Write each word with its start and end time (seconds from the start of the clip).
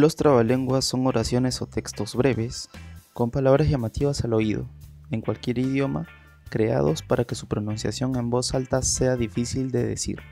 Los 0.00 0.16
trabalenguas 0.16 0.86
son 0.86 1.06
oraciones 1.06 1.60
o 1.60 1.66
textos 1.66 2.14
breves, 2.16 2.70
con 3.12 3.30
palabras 3.30 3.68
llamativas 3.68 4.24
al 4.24 4.32
oído, 4.32 4.66
en 5.10 5.20
cualquier 5.20 5.58
idioma, 5.58 6.06
creados 6.48 7.02
para 7.02 7.24
que 7.24 7.34
su 7.34 7.48
pronunciación 7.48 8.16
en 8.16 8.30
voz 8.30 8.54
alta 8.54 8.80
sea 8.80 9.16
difícil 9.16 9.70
de 9.70 9.84
decir. 9.84 10.22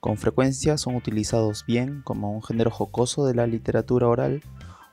Con 0.00 0.16
frecuencia 0.16 0.78
son 0.78 0.96
utilizados 0.96 1.66
bien 1.66 2.00
como 2.00 2.32
un 2.32 2.42
género 2.42 2.70
jocoso 2.70 3.26
de 3.26 3.34
la 3.34 3.46
literatura 3.46 4.08
oral 4.08 4.42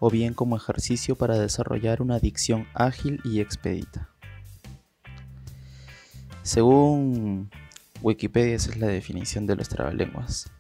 o 0.02 0.10
bien 0.10 0.34
como 0.34 0.58
ejercicio 0.58 1.16
para 1.16 1.40
desarrollar 1.40 2.02
una 2.02 2.20
dicción 2.20 2.68
ágil 2.74 3.22
y 3.24 3.40
expedita. 3.40 4.10
Según 6.44 7.50
Wikipedia, 8.02 8.56
esa 8.56 8.72
es 8.72 8.78
la 8.78 8.88
definición 8.88 9.48
de 9.48 9.56
los 9.56 9.70
trabalenguas. 9.70 10.52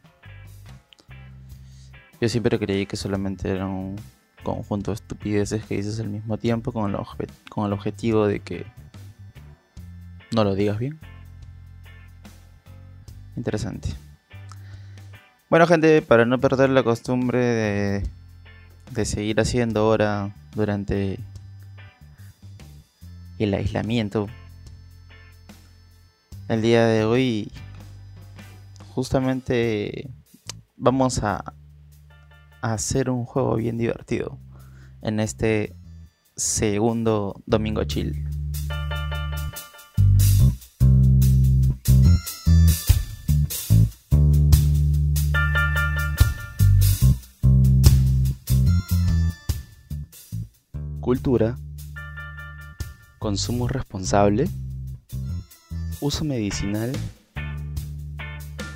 Yo 2.22 2.30
siempre 2.30 2.60
creí 2.60 2.86
que 2.86 2.98
solamente 2.98 3.50
era 3.50 3.66
un 3.66 3.96
conjunto 4.44 4.92
de 4.92 4.96
estupideces 4.96 5.66
que 5.66 5.78
dices 5.78 6.00
al 6.00 6.10
mismo 6.10 6.38
tiempo 6.38 6.72
con 6.72 6.94
el, 6.94 6.98
con 7.50 7.66
el 7.66 7.74
objetivo 7.74 8.28
de 8.28 8.42
que 8.42 8.68
no 10.36 10.44
lo 10.44 10.54
digas 10.54 10.78
bien. 10.78 11.00
Interesante. 13.36 13.90
Bueno 15.50 15.66
gente, 15.66 16.04
para 16.04 16.26
no 16.26 16.40
perder 16.40 16.70
la 16.70 16.84
costumbre 16.84 17.40
de, 17.40 18.04
de 18.92 19.06
seguir 19.06 19.40
haciendo 19.40 19.80
ahora 19.80 20.32
durante 20.54 21.18
el 23.40 23.54
aislamiento, 23.56 24.28
el 26.50 26.62
día 26.62 26.86
de 26.86 27.04
hoy 27.04 27.52
justamente 28.94 30.08
vamos 30.78 31.24
a 31.24 31.56
hacer 32.62 33.10
un 33.10 33.26
juego 33.26 33.56
bien 33.56 33.78
divertido 33.78 34.38
en 35.02 35.20
este 35.20 35.76
segundo 36.36 37.42
domingo 37.46 37.84
chill. 37.84 38.28
Cultura, 51.00 51.58
consumo 53.18 53.68
responsable, 53.68 54.48
uso 56.00 56.24
medicinal. 56.24 56.92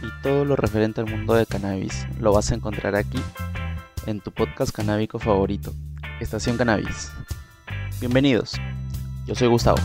Y 0.02 0.22
todo 0.22 0.44
lo 0.44 0.56
referente 0.56 1.02
al 1.02 1.10
mundo 1.10 1.36
de 1.36 1.46
cannabis. 1.46 2.06
Lo 2.20 2.34
vas 2.34 2.52
a 2.52 2.56
encontrar 2.56 2.96
aquí 2.96 3.20
en 4.06 4.20
tu 4.22 4.32
podcast 4.32 4.72
canábico 4.76 5.20
favorito, 5.20 5.74
Estación 6.20 6.58
Cannabis. 6.58 7.12
Bienvenidos, 8.00 8.54
yo 9.26 9.34
soy 9.34 9.48
Gustavo. 9.48 9.78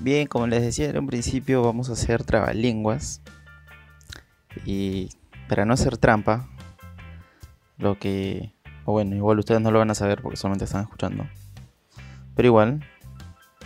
Bien, 0.00 0.26
como 0.26 0.46
les 0.46 0.62
decía 0.62 0.90
en 0.90 0.98
un 0.98 1.06
principio, 1.06 1.62
vamos 1.62 1.88
a 1.90 1.92
hacer 1.92 2.24
trabalenguas. 2.24 3.22
Y 4.64 5.10
para 5.48 5.64
no 5.64 5.74
hacer 5.74 5.98
trampa, 5.98 6.48
lo 7.78 7.98
que 7.98 8.52
o 8.84 8.92
bueno, 8.92 9.16
igual 9.16 9.38
ustedes 9.38 9.60
no 9.60 9.70
lo 9.70 9.78
van 9.78 9.90
a 9.90 9.94
saber 9.94 10.22
porque 10.22 10.36
solamente 10.36 10.64
están 10.64 10.82
escuchando. 10.82 11.26
Pero 12.34 12.46
igual, 12.46 12.84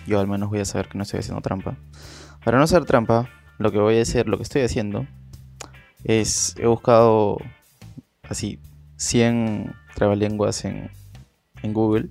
yo 0.06 0.20
al 0.20 0.26
menos 0.26 0.50
voy 0.50 0.60
a 0.60 0.64
saber 0.64 0.88
que 0.88 0.98
no 0.98 1.02
estoy 1.02 1.20
haciendo 1.20 1.40
trampa. 1.40 1.76
Para 2.44 2.58
no 2.58 2.64
hacer 2.64 2.84
trampa, 2.84 3.28
lo 3.58 3.72
que 3.72 3.78
voy 3.78 3.98
a 3.98 4.02
hacer, 4.02 4.28
lo 4.28 4.36
que 4.36 4.42
estoy 4.42 4.62
haciendo, 4.62 5.06
es 6.02 6.54
he 6.58 6.66
buscado 6.66 7.38
así 8.28 8.58
100 8.96 9.74
trabalenguas 9.94 10.64
en, 10.64 10.90
en 11.62 11.72
Google. 11.72 12.10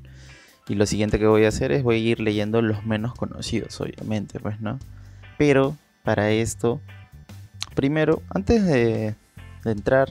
Y 0.67 0.75
lo 0.75 0.85
siguiente 0.85 1.19
que 1.19 1.27
voy 1.27 1.45
a 1.45 1.49
hacer 1.49 1.71
es 1.71 1.83
voy 1.83 1.95
a 1.95 2.11
ir 2.11 2.19
leyendo 2.21 2.61
los 2.61 2.85
menos 2.85 3.13
conocidos, 3.13 3.79
obviamente, 3.81 4.39
pues, 4.39 4.61
¿no? 4.61 4.79
Pero 5.37 5.75
para 6.03 6.31
esto, 6.31 6.79
primero, 7.75 8.21
antes 8.29 8.65
de, 8.65 9.15
de 9.63 9.71
entrar 9.71 10.09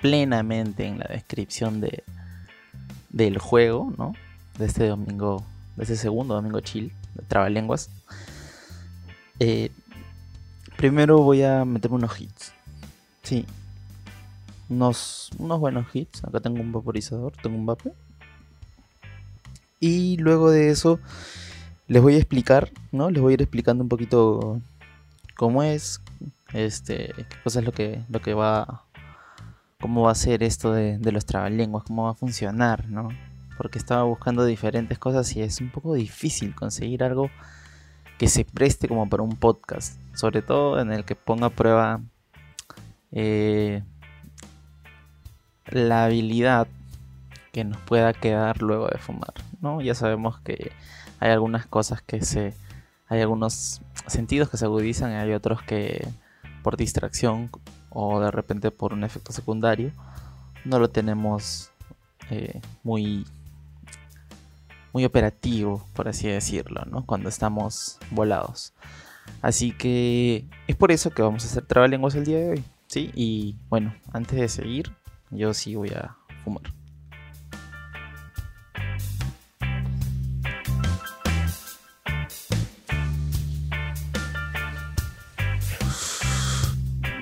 plenamente 0.00 0.86
en 0.86 0.98
la 0.98 1.06
descripción 1.06 1.80
de, 1.80 2.04
del 3.10 3.38
juego, 3.38 3.92
¿no? 3.96 4.14
De 4.58 4.66
este 4.66 4.86
domingo, 4.88 5.44
de 5.76 5.84
este 5.84 5.96
segundo 5.96 6.34
domingo 6.34 6.60
chill, 6.60 6.92
de 7.14 7.22
Trabalenguas. 7.24 7.90
Eh, 9.40 9.70
primero 10.76 11.18
voy 11.18 11.42
a 11.42 11.64
meterme 11.64 11.96
unos 11.96 12.20
hits. 12.20 12.52
Sí. 13.22 13.44
Unos, 14.68 15.30
unos 15.38 15.60
buenos 15.60 15.86
hits. 15.94 16.24
Acá 16.24 16.40
tengo 16.40 16.60
un 16.60 16.72
vaporizador, 16.72 17.32
tengo 17.42 17.56
un 17.56 17.66
vape. 17.66 17.92
Y 19.80 20.16
luego 20.16 20.50
de 20.50 20.70
eso 20.70 20.98
les 21.88 22.02
voy 22.02 22.14
a 22.14 22.18
explicar, 22.18 22.70
¿no? 22.92 23.10
Les 23.10 23.22
voy 23.22 23.32
a 23.32 23.34
ir 23.34 23.42
explicando 23.42 23.82
un 23.82 23.88
poquito 23.88 24.60
cómo 25.36 25.62
es, 25.62 26.00
este, 26.52 27.12
qué 27.16 27.36
cosa 27.44 27.60
es 27.60 27.64
lo 27.64 27.72
que, 27.72 28.02
lo 28.08 28.20
que 28.20 28.34
va 28.34 28.82
cómo 29.80 30.02
va 30.02 30.12
a 30.12 30.14
ser 30.14 30.42
esto 30.42 30.72
de, 30.72 30.98
los 31.12 31.26
trabalenguas, 31.26 31.84
cómo 31.84 32.04
va 32.04 32.10
a 32.10 32.14
funcionar, 32.14 32.88
¿no? 32.88 33.08
Porque 33.56 33.78
estaba 33.78 34.02
buscando 34.04 34.44
diferentes 34.44 34.98
cosas 34.98 35.34
y 35.36 35.42
es 35.42 35.60
un 35.60 35.70
poco 35.70 35.94
difícil 35.94 36.54
conseguir 36.54 37.02
algo 37.02 37.30
que 38.18 38.28
se 38.28 38.44
preste 38.44 38.88
como 38.88 39.08
para 39.08 39.22
un 39.22 39.36
podcast, 39.36 39.98
sobre 40.14 40.42
todo 40.42 40.80
en 40.80 40.92
el 40.92 41.04
que 41.04 41.14
ponga 41.14 41.48
a 41.48 41.50
prueba 41.50 42.00
eh, 43.12 43.82
la 45.66 46.04
habilidad 46.04 46.68
que 47.52 47.64
nos 47.64 47.80
pueda 47.82 48.12
quedar 48.12 48.62
luego 48.62 48.88
de 48.88 48.98
fumar, 48.98 49.34
¿no? 49.60 49.80
Ya 49.80 49.94
sabemos 49.94 50.40
que 50.40 50.72
hay 51.20 51.30
algunas 51.30 51.66
cosas 51.66 52.02
que 52.02 52.22
se... 52.22 52.54
hay 53.08 53.20
algunos 53.20 53.82
sentidos 54.06 54.50
que 54.50 54.56
se 54.56 54.64
agudizan 54.64 55.12
y 55.12 55.14
hay 55.14 55.32
otros 55.32 55.62
que 55.62 56.06
por 56.62 56.76
distracción 56.76 57.50
o 57.98 58.20
de 58.20 58.30
repente 58.30 58.70
por 58.70 58.92
un 58.92 59.04
efecto 59.04 59.32
secundario, 59.32 59.90
no 60.66 60.78
lo 60.78 60.90
tenemos 60.90 61.70
eh, 62.28 62.60
muy, 62.82 63.26
muy 64.92 65.06
operativo, 65.06 65.82
por 65.94 66.06
así 66.06 66.28
decirlo, 66.28 66.84
¿no? 66.84 67.06
cuando 67.06 67.30
estamos 67.30 67.98
volados. 68.10 68.74
Así 69.40 69.72
que 69.72 70.44
es 70.66 70.76
por 70.76 70.92
eso 70.92 71.08
que 71.08 71.22
vamos 71.22 71.44
a 71.44 71.46
hacer 71.46 71.64
trabalenguas 71.64 72.14
el 72.16 72.26
día 72.26 72.38
de 72.38 72.50
hoy. 72.50 72.64
¿sí? 72.86 73.10
Y 73.14 73.56
bueno, 73.70 73.94
antes 74.12 74.38
de 74.38 74.48
seguir, 74.50 74.92
yo 75.30 75.54
sí 75.54 75.74
voy 75.74 75.88
a 75.88 76.16
fumar. 76.44 76.75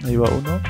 Ahí 0.04 0.16
va 0.16 0.28
uno. 0.28 0.60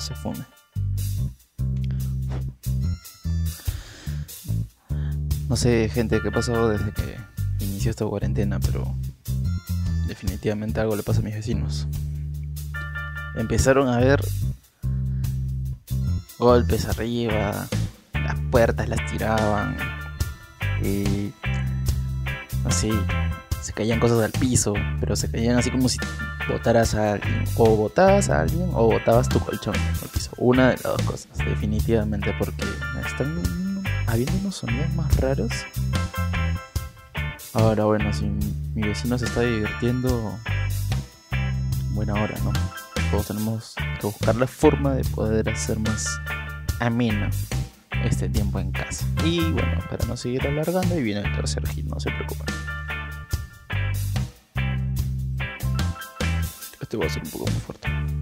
Se 0.00 0.14
fume. 0.14 0.44
No 5.48 5.56
sé, 5.56 5.88
gente, 5.88 6.20
qué 6.22 6.30
pasado 6.30 6.68
desde 6.68 6.92
que 6.92 7.16
inició 7.60 7.90
esta 7.90 8.04
cuarentena, 8.04 8.60
pero 8.60 8.94
definitivamente 10.06 10.80
algo 10.80 10.94
le 10.94 11.02
pasa 11.02 11.20
a 11.20 11.22
mis 11.22 11.34
vecinos. 11.34 11.86
Empezaron 13.34 13.88
a 13.88 13.98
ver 13.98 14.20
golpes 16.38 16.86
arriba, 16.86 17.66
las 18.12 18.40
puertas 18.50 18.88
las 18.88 19.10
tiraban. 19.10 19.76
Y 20.82 21.32
así, 22.64 22.90
se 23.62 23.72
caían 23.72 24.00
cosas 24.00 24.20
al 24.20 24.32
piso, 24.32 24.74
pero 25.00 25.16
se 25.16 25.30
caían 25.30 25.56
así 25.56 25.70
como 25.70 25.88
si 25.88 25.98
botaras 26.48 26.94
a 26.94 27.12
alguien, 27.12 27.44
o 27.56 27.76
botabas 27.76 28.28
a 28.30 28.40
alguien, 28.40 28.70
o 28.72 28.86
botabas 28.86 29.28
tu 29.28 29.38
colchón 29.40 29.74
al 29.76 30.08
piso. 30.08 30.30
Una 30.38 30.70
de 30.70 30.74
las 30.74 30.82
dos 30.82 31.02
cosas, 31.02 31.38
definitivamente, 31.38 32.34
porque 32.38 32.64
están 33.06 33.84
habiendo 34.06 34.32
unos 34.40 34.56
sonidos 34.56 34.92
más 34.94 35.14
raros. 35.20 35.52
Ahora, 37.52 37.84
bueno, 37.84 38.12
si 38.12 38.26
mi 38.74 38.82
vecino 38.82 39.18
se 39.18 39.26
está 39.26 39.42
divirtiendo, 39.42 40.38
buena 41.90 42.14
hora, 42.14 42.34
¿no? 42.44 42.52
Todos 43.10 43.28
tenemos 43.28 43.74
que 44.00 44.06
buscar 44.06 44.36
la 44.36 44.46
forma 44.46 44.94
de 44.94 45.04
poder 45.04 45.48
hacer 45.48 45.78
más 45.78 46.20
ameno 46.80 47.30
este 48.04 48.28
tiempo 48.28 48.60
en 48.60 48.70
casa. 48.70 49.04
Y 49.24 49.40
bueno, 49.50 49.80
para 49.90 50.04
no 50.06 50.16
seguir 50.16 50.46
alargando, 50.46 50.98
y 50.98 51.02
viene 51.02 51.20
el 51.20 51.34
tercer 51.34 51.66
hit, 51.68 51.86
no 51.86 51.98
se 51.98 52.10
preocupen. 52.10 52.57
Este 56.88 56.96
va 56.96 57.04
a 57.04 57.10
ser 57.10 57.22
un 57.22 57.30
poco 57.30 57.44
más 57.44 57.62
fuerte. 57.64 58.17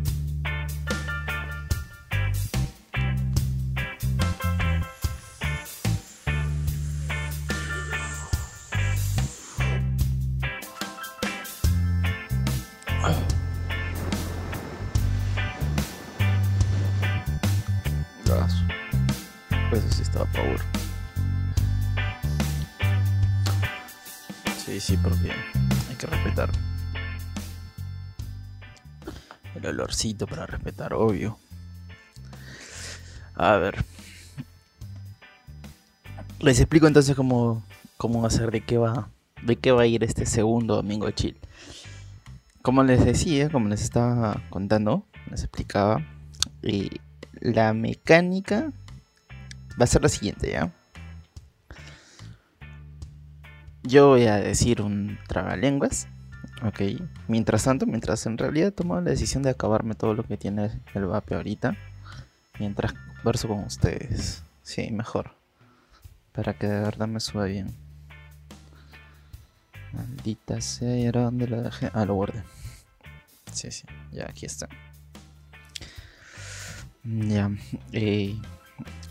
Para 30.26 30.46
respetar, 30.46 30.94
obvio. 30.94 31.38
A 33.34 33.56
ver. 33.56 33.84
Les 36.40 36.60
explico 36.60 36.86
entonces 36.86 37.16
cómo, 37.16 37.62
cómo 37.96 38.26
hacer 38.26 38.50
de 38.50 38.60
qué 38.60 38.78
va 38.78 39.08
de 39.42 39.56
qué 39.56 39.72
va 39.72 39.82
a 39.82 39.86
ir 39.86 40.04
este 40.04 40.26
segundo 40.26 40.76
domingo 40.76 41.06
de 41.06 41.14
chill. 41.14 41.36
Como 42.62 42.82
les 42.82 43.04
decía, 43.04 43.48
como 43.48 43.68
les 43.68 43.82
estaba 43.82 44.42
contando, 44.50 45.04
les 45.30 45.42
explicaba, 45.42 46.04
y 46.62 46.90
la 47.40 47.72
mecánica 47.72 48.72
va 49.80 49.84
a 49.84 49.86
ser 49.86 50.02
la 50.02 50.08
siguiente, 50.08 50.50
¿ya? 50.50 50.72
Yo 53.82 54.08
voy 54.08 54.26
a 54.26 54.36
decir 54.36 54.82
un 54.82 55.18
trabalenguas, 55.28 56.08
ok. 56.62 56.80
Mientras 57.28 57.64
tanto, 57.64 57.86
mientras 57.86 58.26
en 58.26 58.38
realidad 58.38 58.68
he 58.68 58.72
tomado 58.72 59.00
la 59.00 59.10
decisión 59.10 59.42
de 59.42 59.50
acabarme 59.50 59.94
todo 59.94 60.14
lo 60.14 60.24
que 60.24 60.36
tiene 60.36 60.70
el 60.94 61.06
vape 61.06 61.34
ahorita, 61.34 61.76
mientras 62.58 62.92
converso 62.92 63.48
con 63.48 63.64
ustedes, 63.64 64.42
sí, 64.62 64.90
mejor, 64.90 65.32
para 66.32 66.54
que 66.54 66.66
de 66.66 66.80
verdad 66.80 67.08
me 67.08 67.20
suba 67.20 67.44
bien. 67.44 67.74
Maldita 69.92 70.60
sea, 70.60 70.96
¿y 70.96 71.06
ahora 71.06 71.22
dónde 71.22 71.48
lo 71.48 71.62
dejé? 71.62 71.90
Ah, 71.94 72.04
lo 72.04 72.14
guardé. 72.14 72.42
Sí, 73.52 73.70
sí, 73.70 73.86
ya 74.12 74.24
aquí 74.28 74.44
está. 74.44 74.68
Ya, 77.04 77.50
eh, 77.92 78.36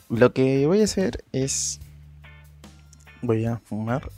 lo 0.09 0.33
que 0.33 0.67
voy 0.67 0.81
a 0.81 0.83
hacer 0.83 1.23
es. 1.31 1.79
Voy 3.21 3.45
a 3.45 3.57
fumar 3.57 4.11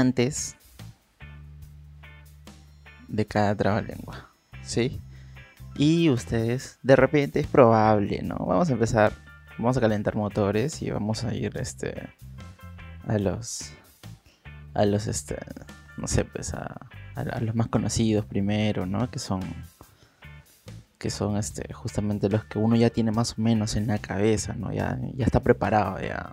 antes 0.00 0.56
de 3.08 3.26
cada 3.26 3.54
trabalengua. 3.54 4.30
¿Sí? 4.62 5.00
Y 5.76 6.08
ustedes, 6.10 6.78
de 6.82 6.96
repente 6.96 7.40
es 7.40 7.46
probable, 7.46 8.22
¿no? 8.22 8.36
Vamos 8.36 8.70
a 8.70 8.72
empezar. 8.72 9.12
Vamos 9.58 9.76
a 9.76 9.80
calentar 9.80 10.16
motores 10.16 10.82
y 10.82 10.90
vamos 10.90 11.24
a 11.24 11.34
ir 11.34 11.56
este 11.58 12.08
a 13.06 13.18
los 13.18 13.70
a 14.72 14.84
los 14.84 15.06
este 15.06 15.36
no 15.96 16.08
sé 16.08 16.24
pues 16.24 16.54
a, 16.54 16.80
los 17.40 17.54
más 17.54 17.68
conocidos 17.68 18.24
primero 18.24 18.86
no 18.86 19.10
que 19.10 19.20
son 19.20 19.42
que 20.98 21.10
son 21.10 21.36
este, 21.36 21.70
justamente 21.74 22.30
los 22.30 22.46
que 22.46 22.58
uno 22.58 22.76
ya 22.76 22.88
tiene 22.88 23.12
más 23.12 23.38
o 23.38 23.42
menos 23.42 23.76
en 23.76 23.88
la 23.88 23.98
cabeza, 23.98 24.54
¿no? 24.54 24.72
Ya, 24.72 24.98
ya 25.14 25.26
está 25.26 25.40
preparado 25.40 26.00
ya 26.00 26.32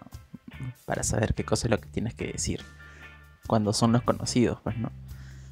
para 0.85 1.03
saber 1.03 1.33
qué 1.33 1.43
cosa 1.43 1.67
es 1.67 1.71
lo 1.71 1.77
que 1.77 1.89
tienes 1.89 2.13
que 2.13 2.31
decir 2.31 2.61
cuando 3.51 3.73
son 3.73 3.91
los 3.91 4.01
conocidos, 4.01 4.59
pues, 4.63 4.77
¿no? 4.77 4.93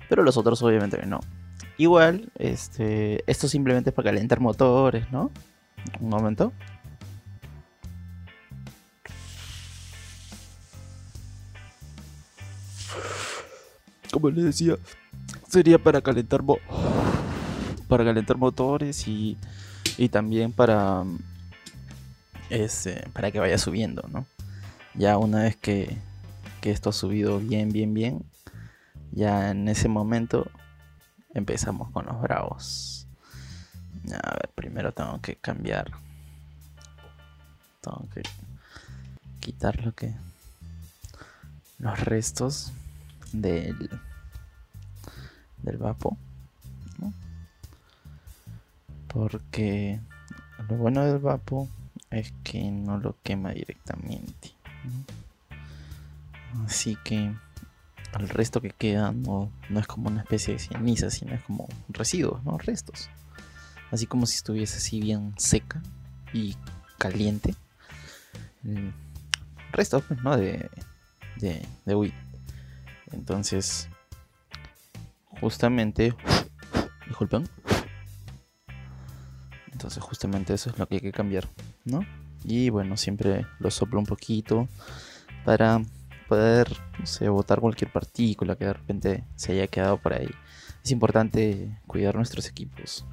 Pero 0.07 0.23
los 0.23 0.37
otros 0.37 0.61
obviamente 0.63 1.05
no. 1.05 1.19
Igual, 1.77 2.31
este, 2.35 3.29
esto 3.29 3.49
simplemente 3.49 3.89
es 3.89 3.93
para 3.93 4.11
calentar 4.11 4.39
motores, 4.39 5.11
¿no? 5.11 5.31
Un 5.99 6.07
momento. 6.07 6.53
Como 14.13 14.29
les 14.29 14.45
decía, 14.45 14.77
sería 15.49 15.77
para 15.77 15.99
calentar 15.99 16.41
motores 16.41 16.65
para 17.89 18.05
calentar 18.05 18.37
motores 18.37 19.09
y, 19.09 19.35
y 19.97 20.07
también 20.07 20.53
para, 20.53 21.03
este, 22.49 23.09
para 23.11 23.29
que 23.29 23.39
vaya 23.39 23.57
subiendo, 23.57 24.07
¿no? 24.09 24.25
Ya 24.93 25.17
una 25.17 25.43
vez 25.43 25.57
que, 25.57 25.97
que 26.59 26.71
esto 26.71 26.89
ha 26.89 26.93
subido 26.93 27.39
bien, 27.39 27.69
bien, 27.69 27.93
bien, 27.93 28.23
ya 29.11 29.51
en 29.51 29.67
ese 29.67 29.87
momento 29.87 30.49
empezamos 31.33 31.89
con 31.91 32.05
los 32.05 32.21
bravos. 32.21 33.07
A 34.11 34.35
ver, 34.35 34.49
primero 34.55 34.91
tengo 34.91 35.19
que 35.21 35.35
cambiar. 35.35 35.91
Tengo 37.81 38.07
que 38.13 38.23
quitar 39.39 39.83
lo 39.83 39.93
que. 39.93 40.13
Los 41.79 41.99
restos 41.99 42.73
del. 43.31 43.89
del 45.63 45.77
vapo. 45.77 46.17
Porque 49.07 49.99
lo 50.69 50.75
bueno 50.75 51.03
del 51.03 51.17
vapo 51.17 51.67
es 52.11 52.31
que 52.43 52.69
no 52.69 52.99
lo 52.99 53.15
quema 53.23 53.51
directamente. 53.51 54.51
Así 56.65 56.97
que 57.03 57.33
el 58.17 58.29
resto 58.29 58.61
que 58.61 58.71
queda 58.71 59.11
no, 59.11 59.51
es 59.69 59.87
como 59.87 60.09
una 60.09 60.21
especie 60.21 60.53
de 60.53 60.59
ceniza, 60.59 61.09
sino 61.09 61.33
es 61.33 61.43
como 61.43 61.67
residuos, 61.89 62.43
¿no? 62.43 62.57
Restos. 62.57 63.09
Así 63.91 64.05
como 64.05 64.25
si 64.25 64.35
estuviese 64.37 64.77
así 64.77 64.99
bien 64.99 65.33
seca 65.37 65.81
y 66.33 66.55
caliente. 66.97 67.55
Restos, 69.71 70.03
pues, 70.07 70.21
¿no? 70.23 70.37
De, 70.37 70.69
de, 71.37 71.65
de 71.85 71.95
weed. 71.95 72.13
Entonces, 73.11 73.89
justamente, 75.39 76.15
disculpen, 77.07 77.49
entonces 79.71 80.03
justamente 80.03 80.53
eso 80.53 80.69
es 80.69 80.77
lo 80.77 80.87
que 80.87 80.95
hay 80.95 81.01
que 81.01 81.13
cambiar, 81.13 81.47
¿no? 81.85 82.05
Y 82.43 82.69
bueno, 82.69 82.97
siempre 82.97 83.45
lo 83.59 83.71
soplo 83.71 83.99
un 83.99 84.05
poquito 84.05 84.67
para 85.45 85.81
poder, 86.29 86.69
no 86.99 87.05
sé, 87.05 87.27
botar 87.27 87.59
cualquier 87.59 87.91
partícula 87.91 88.55
que 88.55 88.65
de 88.65 88.73
repente 88.73 89.23
se 89.35 89.51
haya 89.51 89.67
quedado 89.67 89.97
por 89.97 90.13
ahí. 90.13 90.29
Es 90.83 90.91
importante 90.91 91.81
cuidar 91.87 92.15
nuestros 92.15 92.47
equipos. 92.47 93.05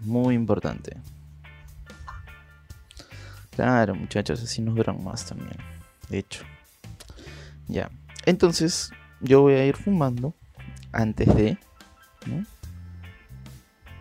Muy 0.00 0.34
importante. 0.34 0.98
Claro, 3.50 3.94
muchachos, 3.94 4.42
así 4.42 4.60
nos 4.60 4.74
duran 4.74 5.02
más 5.02 5.24
también. 5.24 5.56
De 6.08 6.18
hecho. 6.18 6.44
Ya. 7.68 7.88
Entonces, 8.26 8.90
yo 9.20 9.42
voy 9.42 9.54
a 9.54 9.64
ir 9.64 9.76
fumando 9.76 10.34
antes 10.92 11.34
de. 11.34 11.58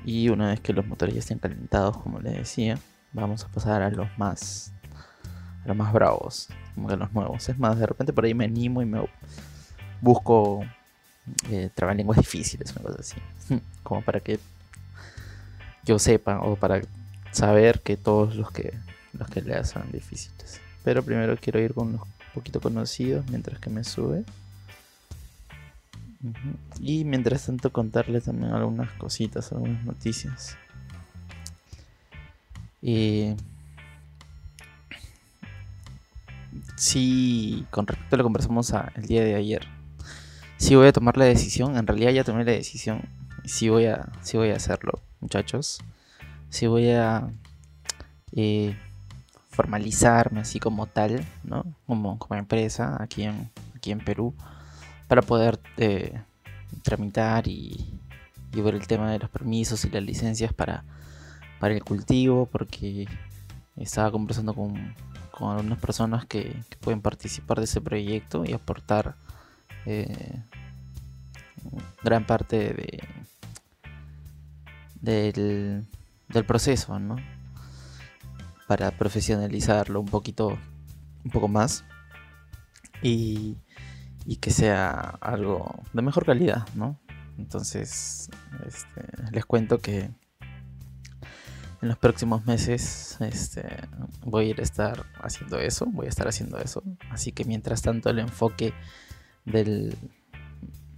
Y 0.04 0.30
una 0.30 0.50
vez 0.50 0.60
que 0.60 0.74
los 0.74 0.88
motores 0.88 1.14
ya 1.14 1.20
estén 1.20 1.40
calentados, 1.40 1.98
como 1.98 2.20
les 2.20 2.36
decía, 2.36 2.80
vamos 3.14 3.44
a 3.44 3.50
pasar 3.50 3.82
a 3.82 3.92
los 3.92 4.08
más 4.18 4.74
los 5.70 5.78
más 5.78 5.94
bravos, 5.94 6.50
como 6.76 6.90
que 6.90 6.98
los 6.98 7.14
nuevos. 7.14 7.48
Es 7.48 7.58
más, 7.58 7.80
de 7.80 7.86
repente 7.86 8.12
por 8.12 8.26
ahí 8.26 8.34
me 8.34 8.46
animo 8.46 8.82
y 8.82 8.86
me 8.86 9.08
busco 10.02 10.66
eh, 11.50 11.70
trabalenguas 11.74 12.18
difíciles, 12.18 12.72
una 12.72 12.82
cosa 12.82 12.98
así. 13.00 13.16
como 13.84 14.02
para 14.02 14.20
que 14.20 14.40
yo 15.86 15.98
sepa 16.00 16.42
o 16.42 16.56
para 16.56 16.82
saber 17.32 17.82
que 17.82 17.96
todos 17.98 18.36
los 18.36 18.52
que 18.52 18.74
los 19.14 19.30
que 19.30 19.42
lea 19.42 19.64
son 19.64 19.92
difíciles. 19.92 20.60
Pero 20.84 21.04
primero 21.04 21.38
quiero 21.38 21.60
ir 21.60 21.74
con 21.74 21.94
los 21.94 22.02
poquito 22.34 22.60
conocidos 22.62 23.26
mientras 23.30 23.60
que 23.60 23.70
me 23.70 23.84
sube. 23.84 24.24
Y 26.80 27.06
mientras 27.06 27.46
tanto 27.46 27.72
contarles 27.72 28.26
también 28.26 28.52
algunas 28.52 28.92
cositas, 28.94 29.52
algunas 29.52 29.84
noticias. 29.86 30.58
Sí, 36.80 37.68
con 37.72 37.86
respecto 37.86 38.16
a 38.16 38.18
lo 38.18 38.24
que 38.24 38.28
conversamos 38.28 38.74
el 38.96 39.06
día 39.06 39.24
de 39.24 39.36
ayer, 39.36 39.68
sí 40.58 40.76
voy 40.76 40.88
a 40.88 40.94
tomar 40.94 41.18
la 41.18 41.26
decisión, 41.26 41.78
en 41.78 41.86
realidad 41.86 42.12
ya 42.12 42.24
tomé 42.24 42.46
la 42.46 42.54
decisión, 42.54 43.02
sí 43.44 43.68
voy 43.68 43.86
a, 43.86 44.10
sí 44.22 44.38
voy 44.38 44.52
a 44.52 44.56
hacerlo, 44.56 45.02
muchachos, 45.20 45.80
sí 46.50 46.68
voy 46.68 46.92
a 46.92 47.30
eh, 48.32 48.78
formalizarme 49.50 50.40
así 50.40 50.60
como 50.62 50.88
tal, 50.88 51.26
¿no? 51.44 51.66
Como, 51.86 52.18
empresa 52.32 52.98
aquí 53.02 53.24
en, 53.24 53.52
aquí 53.76 53.92
en 53.92 54.00
Perú, 54.00 54.34
para 55.10 55.22
poder 55.22 55.60
eh, 55.78 56.22
tramitar 56.82 57.48
y, 57.48 58.00
ver 58.54 58.76
el 58.76 58.88
tema 58.88 59.12
de 59.12 59.20
los 59.20 59.30
permisos 59.30 59.86
y 59.86 59.90
las 59.90 60.04
licencias 60.04 60.54
para, 60.54 60.84
para 61.60 61.74
el 61.74 61.84
cultivo, 61.84 62.46
porque 62.46 63.06
estaba 63.76 64.12
conversando 64.12 64.54
con, 64.54 64.96
con 65.40 65.52
algunas 65.52 65.80
personas 65.80 66.26
que, 66.26 66.62
pueden 66.82 67.02
participar 67.02 67.60
de 67.60 67.64
ese 67.64 67.80
proyecto 67.80 68.44
y 68.46 68.52
aportar 68.52 69.16
eh, 69.86 70.44
gran 72.04 72.26
parte 72.26 73.02
de, 75.02 75.86
del, 76.28 76.46
proceso, 76.46 77.00
¿no? 77.00 77.16
Para 78.68 78.92
profesionalizarlo 78.92 80.02
un 80.02 80.08
poquito, 80.08 80.58
un 81.24 81.32
poco 81.32 81.48
más 81.48 81.86
y, 83.02 83.56
y 84.26 84.36
que 84.38 84.52
sea 84.52 85.18
algo 85.22 85.84
de 85.94 86.02
mejor 86.02 86.26
calidad, 86.26 86.68
¿no? 86.76 87.00
Entonces, 87.38 88.30
este, 88.68 89.32
les 89.32 89.46
cuento 89.46 89.80
que 89.80 90.12
en 91.82 91.88
los 91.88 91.98
próximos 91.98 92.46
meses 92.46 93.18
este, 93.22 93.64
voy 94.26 94.46
a 94.46 94.50
ir 94.50 94.60
a 94.60 94.64
estar 94.64 95.06
haciendo 95.22 95.60
eso, 95.60 95.86
voy 95.86 96.08
a 96.08 96.10
estar 96.10 96.28
haciendo 96.28 96.58
eso. 96.58 96.84
Así 97.10 97.32
que 97.32 97.46
mientras 97.46 97.82
tanto 97.82 98.10
el 98.10 98.20
enfoque 98.20 98.74
del, 99.46 99.96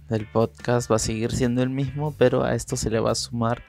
del 0.08 0.26
podcast 0.26 0.90
va 0.90 0.96
a 0.96 0.98
seguir 0.98 1.32
siendo 1.32 1.62
el 1.62 1.70
mismo, 1.70 2.14
pero 2.18 2.42
a 2.42 2.54
esto 2.54 2.76
se 2.76 2.90
le 2.90 3.00
va 3.00 3.12
a 3.12 3.14
sumar 3.14 3.62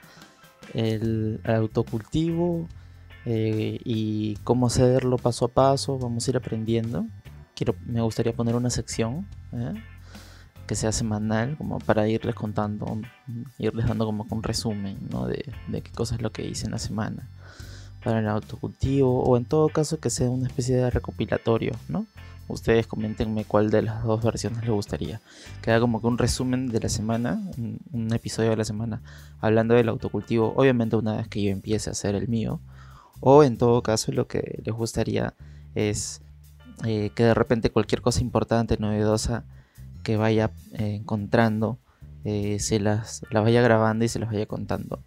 el, 0.74 1.40
autocultivo 1.44 2.68
eh, 3.26 3.80
y 3.84 4.36
cómo 4.44 4.68
hacerlo 4.68 5.18
paso 5.18 5.46
a 5.46 5.50
paso. 5.50 5.98
Vamos 6.00 6.28
a 6.28 6.32
ir 6.32 6.38
aprendiendo. 6.38 7.06
Quiero, 7.56 7.76
me 7.86 8.02
gustaría 8.02 8.34
poner 8.34 8.56
una 8.56 8.70
sección. 8.70 9.28
¿eh? 9.52 9.74
Sea 10.76 10.92
semanal, 10.92 11.58
como 11.58 11.80
para 11.80 12.08
irles 12.08 12.36
contando, 12.36 13.00
irles 13.58 13.88
dando 13.88 14.06
como 14.06 14.26
un 14.30 14.44
resumen, 14.44 14.98
¿no? 15.12 15.28
De, 15.28 15.44
qué 15.72 15.92
cosa 15.94 16.16
es 16.16 16.22
lo 16.22 16.32
que 16.32 16.46
hice 16.48 16.66
en 16.66 16.72
la 16.72 16.80
semana 16.80 17.30
para 18.04 18.20
el 18.20 18.28
autocultivo, 18.28 19.24
o 19.24 19.38
en 19.38 19.46
todo 19.46 19.70
caso 19.70 20.00
que 20.00 20.10
sea 20.10 20.30
una 20.30 20.48
especie 20.48 20.76
de 20.76 20.90
recopilatorio, 20.90 21.74
¿no? 21.88 22.06
Ustedes 22.50 22.88
comentenme 22.88 23.46
cuál 23.46 23.70
de 23.70 23.82
las 23.82 24.04
dos 24.04 24.22
versiones 24.22 24.62
les 24.62 24.70
gustaría. 24.70 25.22
Que 25.62 25.72
haga 25.72 25.80
como 25.80 26.02
que 26.02 26.08
un 26.08 26.18
resumen 26.18 26.68
de 26.68 26.82
la 26.82 26.90
semana, 26.90 27.42
un, 27.58 28.14
episodio 28.14 28.50
de 28.50 28.58
la 28.58 28.66
semana, 28.66 29.02
hablando 29.40 29.74
del 29.76 29.88
autocultivo, 29.88 30.54
obviamente 30.58 30.98
una 30.98 31.16
vez 31.16 31.28
que 31.30 31.42
yo 31.42 31.50
empiece 31.52 31.90
a 31.90 31.94
hacer 31.94 32.16
el 32.16 32.28
mío, 32.28 32.60
o 33.22 33.44
en 33.44 33.58
todo 33.58 33.82
caso 33.82 34.12
lo 34.12 34.28
que 34.28 34.62
les 34.66 34.76
gustaría 34.76 35.34
es 35.76 36.22
eh, 36.86 37.12
que 37.16 37.24
de 37.24 37.34
repente 37.34 37.72
cualquier 37.72 38.02
cosa 38.02 38.20
importante, 38.20 38.78
novedosa, 38.78 39.46
que 40.04 40.18
vaya 40.18 40.52
eh, 40.74 40.96
encontrando, 40.96 41.80
eh, 42.26 42.60
se 42.60 42.80
las, 42.80 43.24
vaya 43.32 43.62
grabando 43.62 44.06
y 44.06 44.10
se 44.10 44.20
las 44.20 44.32
vaya 44.32 44.46
contando. 44.46 45.04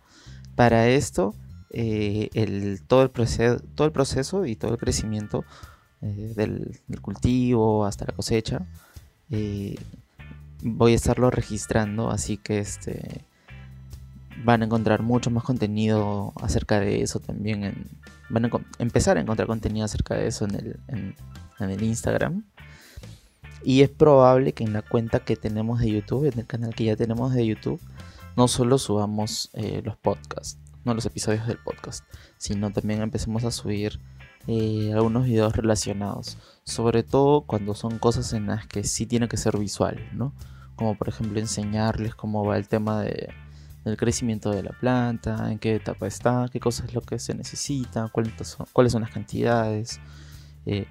Para 0.56 0.88
esto, 0.88 1.34
eh, 1.70 2.30
el, 2.34 2.82
todo, 2.86 3.02
el 3.02 3.10
proceso, 3.10 3.60
todo 3.74 3.86
el 3.86 3.92
proceso 3.92 4.46
y 4.46 4.56
todo 4.56 4.72
el 4.72 4.78
crecimiento 4.78 5.44
del, 6.00 6.80
cultivo 7.00 7.84
hasta 7.84 8.04
la 8.04 8.12
cosecha, 8.12 8.66
voy 10.62 10.92
a 10.92 10.94
estarlo 10.94 11.30
registrando, 11.30 12.10
así 12.10 12.36
que 12.36 12.58
este, 12.58 13.24
van 14.44 14.62
a 14.62 14.66
encontrar 14.66 15.02
mucho 15.02 15.30
más 15.30 15.42
contenido 15.42 16.32
acerca 16.40 16.78
de 16.80 17.02
eso 17.02 17.18
también. 17.18 17.88
van 18.28 18.44
a 18.44 18.50
empezar 18.78 19.16
a 19.16 19.20
encontrar 19.20 19.48
contenido 19.48 19.84
acerca 19.84 20.14
de 20.14 20.28
eso 20.28 20.44
en 20.44 20.54
el, 20.54 20.80
en 20.88 21.70
el 21.70 21.82
Instagram. 21.82 22.44
Y 23.62 23.82
es 23.82 23.90
probable 23.90 24.52
que 24.52 24.64
en 24.64 24.72
la 24.72 24.82
cuenta 24.82 25.20
que 25.20 25.36
tenemos 25.36 25.80
de 25.80 25.90
YouTube, 25.90 26.30
en 26.32 26.38
el 26.38 26.46
canal 26.46 26.74
que 26.74 26.84
ya 26.84 26.96
tenemos 26.96 27.34
de 27.34 27.46
YouTube, 27.46 27.80
no 28.36 28.48
solo 28.48 28.78
subamos 28.78 29.50
eh, 29.54 29.82
los 29.84 29.96
podcasts, 29.96 30.58
no 30.84 30.94
los 30.94 31.06
episodios 31.06 31.46
del 31.46 31.58
podcast, 31.58 32.04
sino 32.36 32.70
también 32.70 33.02
empecemos 33.02 33.44
a 33.44 33.50
subir 33.50 33.98
eh, 34.46 34.92
algunos 34.94 35.24
videos 35.24 35.56
relacionados. 35.56 36.38
Sobre 36.64 37.02
todo 37.02 37.42
cuando 37.42 37.74
son 37.74 37.98
cosas 37.98 38.32
en 38.32 38.46
las 38.46 38.66
que 38.66 38.84
sí 38.84 39.06
tiene 39.06 39.28
que 39.28 39.36
ser 39.36 39.58
visual, 39.58 39.98
¿no? 40.12 40.32
Como 40.76 40.96
por 40.96 41.08
ejemplo 41.08 41.40
enseñarles 41.40 42.14
cómo 42.14 42.44
va 42.44 42.56
el 42.58 42.68
tema 42.68 43.00
de, 43.02 43.30
del 43.84 43.96
crecimiento 43.96 44.50
de 44.50 44.62
la 44.64 44.72
planta, 44.72 45.50
en 45.50 45.58
qué 45.58 45.76
etapa 45.76 46.06
está, 46.06 46.48
qué 46.52 46.60
cosas 46.60 46.88
es 46.88 46.94
lo 46.94 47.00
que 47.00 47.18
se 47.18 47.34
necesita, 47.34 48.08
cuáles 48.12 48.34
son, 48.46 48.66
cuáles 48.72 48.92
son 48.92 49.02
las 49.02 49.10
cantidades. 49.10 50.00
Eh, 50.66 50.86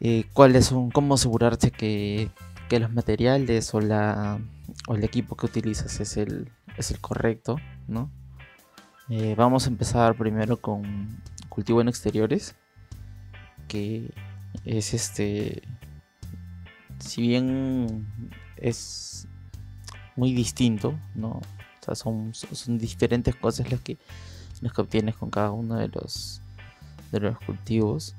eh, 0.00 0.24
cuáles 0.32 0.66
son, 0.66 0.90
cómo 0.90 1.14
asegurarse 1.14 1.70
que, 1.70 2.30
los 2.70 2.92
materiales 2.92 3.72
o, 3.74 3.80
la, 3.80 4.40
o 4.88 4.96
el 4.96 5.04
equipo 5.04 5.36
que 5.36 5.46
utilizas 5.46 6.00
es 6.00 6.16
el, 6.16 6.50
es 6.76 6.90
el 6.90 7.00
correcto, 7.00 7.56
¿no? 7.86 8.10
Eh, 9.08 9.34
vamos 9.36 9.66
a 9.66 9.70
empezar 9.70 10.16
primero 10.16 10.56
con 10.56 11.22
cultivo 11.48 11.80
en 11.80 11.88
exteriores, 11.88 12.56
que 13.68 14.10
es 14.64 14.94
este, 14.94 15.62
si 16.98 17.22
bien 17.22 18.06
es 18.56 19.28
muy 20.16 20.34
distinto, 20.34 20.98
¿no? 21.14 21.40
son, 21.94 22.34
son 22.34 22.78
diferentes 22.78 23.36
cosas 23.36 23.70
las 23.70 23.80
que, 23.80 23.96
las 24.60 24.72
que 24.72 24.80
obtienes 24.80 25.14
con 25.14 25.30
cada 25.30 25.52
uno 25.52 25.76
de 25.76 25.88
los, 25.88 26.42
de 27.12 27.20
los 27.20 27.38
cultivos 27.38 28.16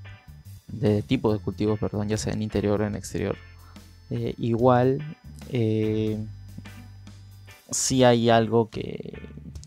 de 0.67 1.01
tipo 1.01 1.33
de 1.33 1.39
cultivos, 1.39 1.79
perdón, 1.79 2.07
ya 2.09 2.17
sea 2.17 2.33
en 2.33 2.41
interior 2.41 2.81
o 2.81 2.85
en 2.85 2.95
exterior. 2.95 3.37
Eh, 4.09 4.35
igual, 4.37 4.99
eh, 5.49 6.17
si 7.71 8.03
hay 8.03 8.29
algo 8.29 8.69
que, 8.69 9.19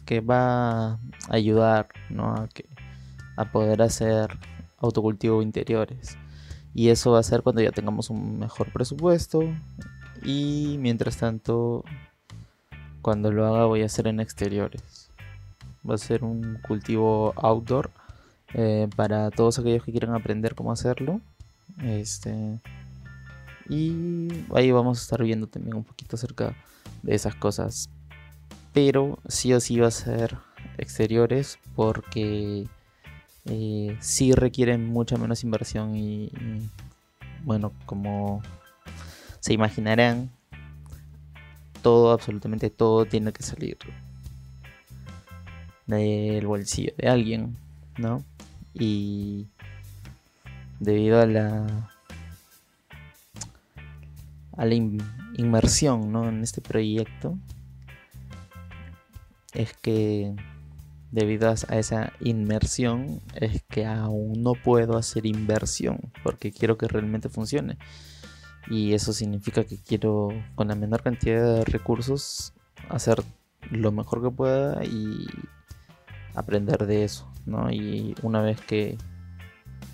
que 0.06 0.20
va 0.20 0.92
a 0.92 0.98
ayudar 1.28 1.88
¿no? 2.08 2.34
a, 2.34 2.48
que, 2.48 2.64
a 3.36 3.50
poder 3.50 3.82
hacer 3.82 4.38
autocultivo 4.78 5.42
interiores. 5.42 6.16
Y 6.74 6.88
eso 6.88 7.12
va 7.12 7.20
a 7.20 7.24
ser 7.24 7.42
cuando 7.42 7.62
ya 7.62 7.72
tengamos 7.72 8.10
un 8.10 8.38
mejor 8.38 8.72
presupuesto. 8.72 9.42
Y 10.22 10.76
mientras 10.78 11.16
tanto, 11.16 11.84
cuando 13.02 13.32
lo 13.32 13.46
haga 13.46 13.64
voy 13.64 13.82
a 13.82 13.86
hacer 13.86 14.06
en 14.06 14.20
exteriores. 14.20 15.10
Va 15.88 15.94
a 15.94 15.98
ser 15.98 16.24
un 16.24 16.58
cultivo 16.66 17.32
outdoor 17.36 17.90
eh, 18.54 18.88
para 18.96 19.30
todos 19.30 19.58
aquellos 19.58 19.84
que 19.84 19.92
quieran 19.92 20.14
aprender 20.14 20.54
cómo 20.54 20.72
hacerlo. 20.72 21.20
Este, 21.82 22.58
y 23.68 24.28
ahí 24.54 24.72
vamos 24.72 24.98
a 24.98 25.02
estar 25.02 25.22
viendo 25.22 25.46
también 25.46 25.76
un 25.76 25.84
poquito 25.84 26.16
acerca 26.16 26.54
de 27.02 27.14
esas 27.14 27.34
cosas. 27.34 27.88
Pero 28.72 29.18
sí 29.28 29.52
o 29.52 29.60
sí 29.60 29.78
va 29.78 29.88
a 29.88 29.92
ser 29.92 30.36
exteriores 30.78 31.58
porque 31.74 32.66
eh, 33.46 33.96
sí 34.00 34.32
requieren 34.32 34.86
mucha 34.86 35.16
menos 35.16 35.44
inversión 35.44 35.96
y, 35.96 36.30
bueno, 37.44 37.72
como 37.86 38.42
se 39.40 39.52
imaginarán, 39.52 40.30
todo, 41.82 42.12
absolutamente 42.12 42.70
todo 42.70 43.06
tiene 43.06 43.32
que 43.32 43.42
salir 43.42 43.78
del 45.86 46.46
bolsillo 46.46 46.92
de 46.96 47.08
alguien, 47.08 47.56
¿no? 47.96 48.22
Y 48.74 49.46
debido 50.78 51.20
a 51.20 51.26
la 51.26 51.90
a 54.56 54.64
la 54.64 54.74
inmersión 54.74 56.12
¿no? 56.12 56.28
en 56.28 56.42
este 56.42 56.60
proyecto 56.60 57.38
es 59.54 59.72
que 59.74 60.34
debido 61.10 61.48
a 61.48 61.78
esa 61.78 62.12
inmersión 62.20 63.20
es 63.34 63.62
que 63.68 63.86
aún 63.86 64.42
no 64.42 64.52
puedo 64.52 64.96
hacer 64.96 65.26
inversión 65.26 65.98
porque 66.22 66.52
quiero 66.52 66.78
que 66.78 66.88
realmente 66.88 67.28
funcione 67.28 67.78
y 68.68 68.92
eso 68.92 69.12
significa 69.12 69.64
que 69.64 69.78
quiero 69.78 70.28
con 70.54 70.68
la 70.68 70.74
menor 70.74 71.02
cantidad 71.02 71.56
de 71.56 71.64
recursos 71.64 72.52
hacer 72.88 73.22
lo 73.70 73.92
mejor 73.92 74.22
que 74.22 74.30
pueda 74.30 74.84
y 74.84 75.26
aprender 76.34 76.86
de 76.86 77.04
eso 77.04 77.29
y 77.70 78.14
una 78.22 78.40
vez 78.40 78.60
que 78.60 78.96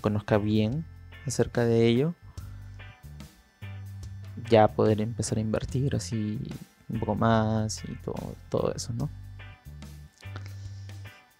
conozca 0.01 0.37
bien 0.37 0.85
acerca 1.25 1.65
de 1.65 1.87
ello, 1.87 2.13
ya 4.49 4.67
poder 4.67 5.01
empezar 5.01 5.37
a 5.37 5.41
invertir 5.41 5.95
así 5.95 6.39
un 6.89 6.99
poco 6.99 7.15
más 7.15 7.83
y 7.83 7.95
todo, 7.95 8.35
todo 8.49 8.73
eso, 8.73 8.93
¿no? 8.93 9.09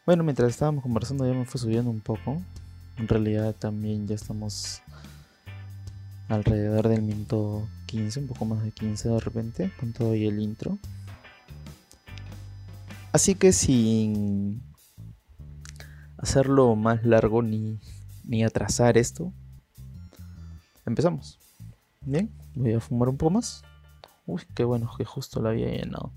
Bueno, 0.05 0.23
mientras 0.23 0.49
estábamos 0.49 0.83
conversando 0.83 1.27
ya 1.27 1.37
me 1.37 1.45
fue 1.45 1.59
subiendo 1.59 1.91
un 1.91 1.99
poco. 1.99 2.41
En 2.97 3.07
realidad 3.07 3.53
también 3.53 4.07
ya 4.07 4.15
estamos 4.15 4.81
alrededor 6.29 6.87
del 6.87 7.01
minuto 7.01 7.67
15, 7.85 8.21
un 8.21 8.27
poco 8.27 8.45
más 8.45 8.63
de 8.63 8.71
15 8.71 9.09
de 9.09 9.19
repente, 9.19 9.71
con 9.79 9.93
todo 9.93 10.15
y 10.15 10.27
el 10.27 10.39
intro. 10.39 10.77
Así 13.11 13.35
que 13.35 13.51
sin 13.51 14.61
hacerlo 16.17 16.75
más 16.75 17.03
largo 17.03 17.41
ni, 17.41 17.79
ni 18.23 18.43
atrasar 18.43 18.97
esto, 18.97 19.33
empezamos. 20.85 21.39
Bien, 22.01 22.31
voy 22.55 22.73
a 22.73 22.79
fumar 22.79 23.09
un 23.09 23.17
poco 23.17 23.31
más. 23.31 23.63
Uy, 24.25 24.43
qué 24.55 24.63
bueno 24.63 24.89
que 24.97 25.05
justo 25.05 25.41
lo 25.41 25.49
había 25.49 25.67
llenado. 25.67 26.11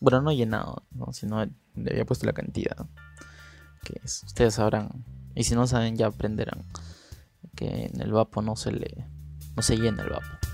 Bueno, 0.00 0.22
no 0.22 0.32
llenado, 0.32 0.82
¿no? 0.90 1.12
sino 1.12 1.44
le 1.44 1.90
había 1.90 2.04
puesto 2.04 2.26
la 2.26 2.32
cantidad. 2.32 2.86
Que 3.84 4.00
es, 4.04 4.22
ustedes 4.24 4.54
sabrán. 4.54 5.04
Y 5.34 5.44
si 5.44 5.54
no 5.54 5.66
saben, 5.66 5.96
ya 5.96 6.06
aprenderán. 6.06 6.64
Que 7.54 7.86
en 7.86 8.00
el 8.00 8.12
vapo 8.12 8.42
no 8.42 8.56
se 8.56 8.72
le. 8.72 9.06
no 9.56 9.62
se 9.62 9.76
llena 9.76 10.02
el 10.02 10.10
vapo. 10.10 10.47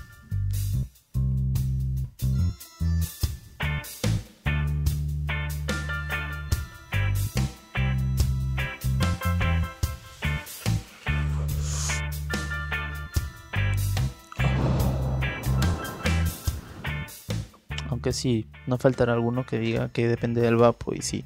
Aunque 18.05 18.19
sí, 18.19 18.47
no 18.67 18.77
faltará 18.77 19.13
alguno 19.13 19.47
que 19.47 19.57
diga 19.57 19.89
que 19.89 20.07
depende 20.07 20.39
del 20.39 20.57
vapo 20.57 20.93
y 20.93 21.01
sí. 21.01 21.25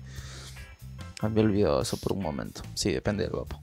Había 1.20 1.44
olvidado 1.44 1.82
eso 1.82 1.98
por 1.98 2.14
un 2.14 2.24
momento. 2.24 2.62
Sí, 2.74 2.94
depende 2.94 3.24
del 3.24 3.34
vapo. 3.34 3.62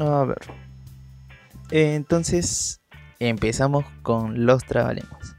A 0.00 0.24
ver. 0.24 0.38
Entonces, 1.70 2.80
empezamos 3.18 3.84
con 4.00 4.46
los 4.46 4.64
trabalenguas. 4.64 5.36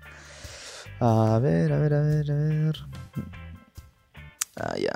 A 1.00 1.39
ver, 1.41 1.74
a 1.74 1.79
ver, 1.79 1.94
a 1.96 2.01
ver, 2.03 2.32
a 2.32 2.36
ver. 2.36 2.75
Ah, 4.56 4.75
ya. 4.77 4.94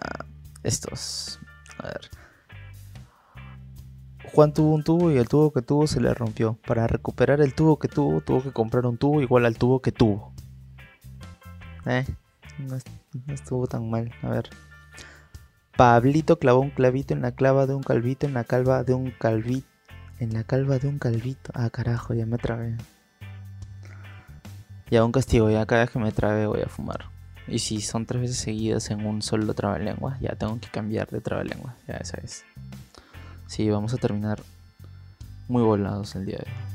Estos. 0.62 1.40
A 1.80 1.88
ver. 1.88 2.12
Juan 4.32 4.54
tuvo 4.54 4.76
un 4.76 4.84
tubo 4.84 5.12
y 5.12 5.18
el 5.18 5.28
tubo 5.28 5.52
que 5.52 5.64
tuvo 5.64 5.88
se 5.88 6.00
le 6.00 6.14
rompió. 6.14 6.60
Para 6.68 6.86
recuperar 6.86 7.42
el 7.42 7.56
tubo 7.56 7.80
que 7.80 7.88
tuvo, 7.88 8.22
tuvo 8.22 8.44
que 8.44 8.52
comprar 8.52 8.86
un 8.86 9.00
tubo 9.00 9.20
igual 9.20 9.48
al 9.48 9.58
tubo 9.58 9.82
que 9.82 9.92
tuvo. 9.92 10.33
Eh, 11.86 12.06
no, 12.60 12.78
estuvo 13.34 13.68
tan 13.68 13.90
mal. 13.90 14.12
A 14.22 14.30
ver. 14.30 14.50
Pablito 15.76 16.38
clavó 16.38 16.62
un 16.62 16.70
clavito 16.70 17.14
en 17.14 17.22
la 17.22 17.32
clava 17.32 17.66
de 17.66 17.74
un 17.74 17.84
calvito, 17.84 18.28
en 18.28 18.34
la 18.34 18.44
calva 18.44 18.84
de 18.84 18.94
un 18.94 19.12
calvito. 19.12 19.68
En 20.20 20.34
la 20.34 20.44
calva 20.44 20.78
de 20.78 20.88
un 20.88 21.00
calvito. 21.00 21.52
Ah, 21.56 21.70
carajo, 21.70 22.14
ya 22.14 22.26
me 22.26 22.38
trabé. 22.38 22.78
Ya 24.92 25.04
un 25.04 25.12
castigo, 25.12 25.50
ya 25.50 25.66
cada 25.66 25.82
vez 25.82 25.92
que 25.92 26.00
me 26.00 26.12
trabe 26.12 26.46
voy 26.46 26.62
a 26.62 26.68
fumar. 26.68 27.06
Y 27.48 27.60
si 27.60 27.82
son 27.82 28.06
tres 28.06 28.22
veces 28.22 28.38
seguidas 28.38 28.90
en 28.92 29.06
un 29.06 29.22
solo 29.22 29.54
trabalengua, 29.54 30.18
ya 30.22 30.36
tengo 30.36 30.60
que 30.60 30.70
cambiar 30.70 31.10
de 31.10 31.20
trabalengua. 31.20 31.76
Ya 31.88 31.96
esa 31.96 32.18
es. 32.18 32.46
Sí, 33.48 33.70
vamos 33.70 33.94
a 33.94 33.98
terminar 33.98 34.42
muy 35.48 35.64
volados 35.64 36.16
el 36.16 36.26
día 36.26 36.38
de 36.38 36.46
hoy. 36.50 36.73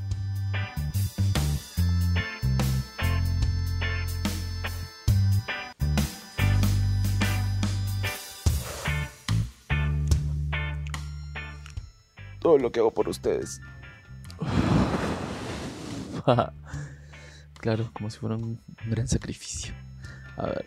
Todo 12.48 12.56
lo 12.56 12.72
que 12.72 12.80
hago 12.80 12.92
por 12.92 13.10
ustedes. 13.10 13.60
claro, 17.60 17.90
como 17.92 18.08
si 18.08 18.18
fuera 18.18 18.36
un 18.36 18.58
gran 18.86 19.06
sacrificio. 19.06 19.74
A 20.38 20.46
ver. 20.46 20.64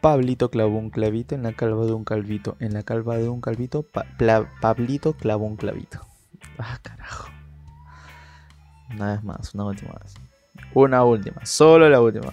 Pablito 0.00 0.50
clavó 0.50 0.76
un 0.76 0.90
clavito 0.90 1.36
en 1.36 1.44
la 1.44 1.52
calva 1.52 1.86
de 1.86 1.92
un 1.92 2.02
calvito. 2.02 2.56
En 2.58 2.74
la 2.74 2.82
calva 2.82 3.16
de 3.16 3.28
un 3.28 3.40
calvito, 3.40 3.86
Pablito 4.60 5.12
clavó 5.12 5.46
un 5.46 5.54
clavito. 5.56 6.04
Ah, 6.58 6.80
carajo. 6.82 7.28
Una 8.90 9.12
vez 9.12 9.22
más, 9.22 9.54
una 9.54 9.66
última 9.66 9.92
vez. 10.02 10.14
Una 10.74 11.04
última, 11.04 11.46
solo 11.46 11.88
la 11.88 12.00
última. 12.00 12.32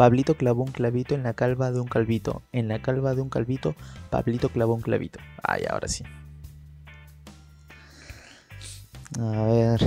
Pablito 0.00 0.34
clavó 0.34 0.62
un 0.62 0.72
clavito 0.72 1.14
en 1.14 1.24
la 1.24 1.34
calva 1.34 1.72
de 1.72 1.78
un 1.78 1.86
calvito. 1.86 2.40
En 2.52 2.68
la 2.68 2.80
calva 2.80 3.14
de 3.14 3.20
un 3.20 3.28
calvito, 3.28 3.74
Pablito 4.08 4.48
clavó 4.48 4.72
un 4.74 4.80
clavito. 4.80 5.18
Ay, 5.42 5.64
ahora 5.68 5.88
sí. 5.88 6.04
A 9.18 9.42
ver, 9.44 9.80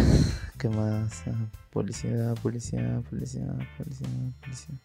¿qué 0.60 0.70
más? 0.70 1.24
Ah, 1.26 1.32
policía, 1.72 2.36
policía, 2.44 3.02
policía, 3.10 3.48
policía, 3.76 4.08
policía. 4.40 4.76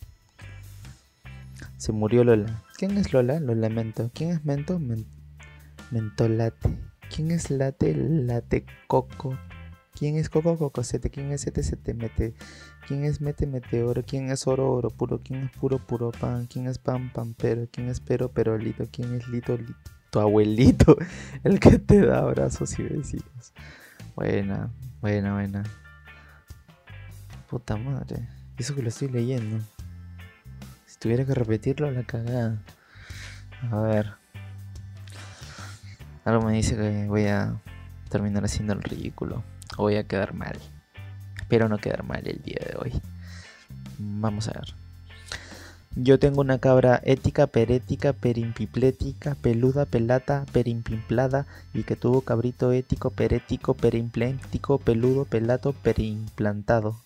Se 1.76 1.92
murió 1.92 2.24
Lola. 2.24 2.62
¿Quién 2.78 2.96
es 2.96 3.12
Lola? 3.12 3.38
Lo 3.38 3.54
lamento. 3.54 4.10
¿Quién 4.14 4.30
es 4.30 4.46
Mento? 4.46 4.80
mentolate. 5.90 6.70
¿Quién 7.14 7.32
es 7.32 7.50
Late? 7.50 7.94
Late 7.94 8.64
Coco. 8.86 9.36
¿Quién 9.98 10.16
es 10.16 10.28
Coco 10.28 10.56
Cocosete? 10.56 11.10
¿Quién 11.10 11.32
es 11.32 11.40
Sete 11.40 11.64
Sete 11.64 11.92
Mete? 11.92 12.32
¿Quién 12.86 13.04
es 13.04 13.20
Mete 13.20 13.48
Meteoro? 13.48 14.04
¿Quién 14.06 14.30
es 14.30 14.46
Oro 14.46 14.70
Oro 14.70 14.90
Puro? 14.90 15.20
¿Quién 15.24 15.46
es 15.46 15.50
Puro 15.50 15.84
Puro 15.84 16.12
Pan? 16.12 16.46
¿Quién 16.46 16.68
es 16.68 16.78
Pan 16.78 17.12
Pampero? 17.12 17.66
¿Quién 17.72 17.88
es 17.88 17.98
Pero 17.98 18.30
Perolito? 18.30 18.86
¿Quién 18.92 19.12
es 19.16 19.26
Lito 19.26 19.56
Lito? 19.56 19.74
Tu 20.10 20.20
abuelito, 20.20 20.96
el 21.42 21.58
que 21.58 21.80
te 21.80 22.06
da 22.06 22.20
abrazos 22.20 22.78
y 22.78 22.84
besitos. 22.84 23.52
Buena, 24.14 24.70
buena, 25.00 25.34
buena. 25.34 25.64
Puta 27.50 27.76
madre. 27.76 28.28
Eso 28.56 28.76
que 28.76 28.82
lo 28.82 28.90
estoy 28.90 29.08
leyendo. 29.08 29.58
Si 30.86 30.96
tuviera 31.00 31.24
que 31.24 31.34
repetirlo, 31.34 31.90
la 31.90 32.04
cagada. 32.04 32.62
A 33.72 33.80
ver. 33.80 34.12
Algo 36.24 36.46
me 36.46 36.52
dice 36.52 36.76
que 36.76 37.06
voy 37.08 37.26
a 37.26 37.60
terminar 38.08 38.44
haciendo 38.44 38.74
el 38.74 38.82
ridículo 38.84 39.42
voy 39.82 39.96
a 39.96 40.04
quedar 40.04 40.34
mal. 40.34 40.58
Espero 41.40 41.68
no 41.68 41.78
quedar 41.78 42.02
mal 42.02 42.26
el 42.26 42.42
día 42.42 42.60
de 42.66 42.76
hoy. 42.76 42.92
Vamos 43.98 44.48
a 44.48 44.52
ver. 44.52 44.74
Yo 45.96 46.18
tengo 46.18 46.40
una 46.42 46.58
cabra 46.58 47.00
ética, 47.04 47.46
perética, 47.46 48.12
perimpiplética, 48.12 49.34
peluda, 49.34 49.84
pelata, 49.84 50.44
perimpimplada 50.52 51.46
y 51.74 51.82
que 51.82 51.96
tuvo 51.96 52.20
cabrito 52.20 52.70
ético, 52.72 53.10
perético, 53.10 53.74
perimplético, 53.74 54.78
peludo, 54.78 55.24
pelato, 55.24 55.72
perimplantado. 55.72 57.00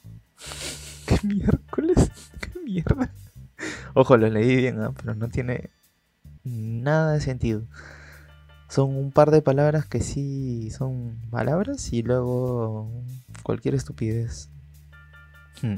¿Qué 1.06 1.18
miércoles? 1.26 2.10
¿Qué 2.40 2.58
mierda? 2.60 3.10
Ojo, 3.94 4.16
lo 4.16 4.28
leí 4.28 4.56
bien, 4.56 4.78
pero 4.96 5.14
no 5.14 5.28
tiene 5.28 5.70
nada 6.44 7.12
de 7.12 7.20
sentido 7.20 7.62
son 8.72 8.96
un 8.96 9.12
par 9.12 9.30
de 9.30 9.42
palabras 9.42 9.84
que 9.84 10.00
sí 10.00 10.70
son 10.70 11.20
palabras 11.30 11.92
y 11.92 12.02
luego 12.02 12.90
cualquier 13.42 13.74
estupidez. 13.74 14.48
Hmm. 15.60 15.76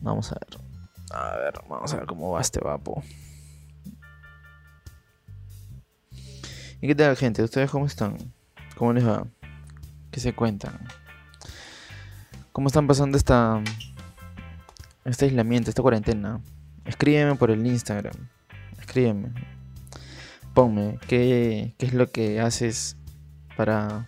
Vamos 0.00 0.32
a 0.32 0.36
ver. 0.36 0.58
A 1.10 1.36
ver, 1.36 1.52
vamos 1.68 1.92
a 1.92 1.98
ver 1.98 2.06
cómo 2.06 2.30
va 2.30 2.40
este 2.40 2.58
vapo. 2.60 3.02
¿Y 6.80 6.86
qué 6.86 6.94
tal, 6.94 7.14
gente? 7.16 7.42
¿Ustedes 7.42 7.70
cómo 7.70 7.84
están? 7.84 8.16
¿Cómo 8.78 8.94
les 8.94 9.06
va? 9.06 9.26
¿Qué 10.10 10.20
se 10.20 10.34
cuentan? 10.34 10.88
¿Cómo 12.52 12.68
están 12.68 12.86
pasando 12.86 13.18
esta 13.18 13.62
este 15.04 15.26
aislamiento, 15.26 15.68
esta 15.68 15.82
cuarentena? 15.82 16.40
Escríbeme 16.86 17.34
por 17.34 17.50
el 17.50 17.66
Instagram. 17.66 18.30
Escríbeme 18.78 19.59
ponme, 20.60 20.98
¿qué, 21.08 21.74
es 21.78 21.94
lo 21.94 22.10
que 22.10 22.38
haces 22.38 22.98
para 23.56 24.06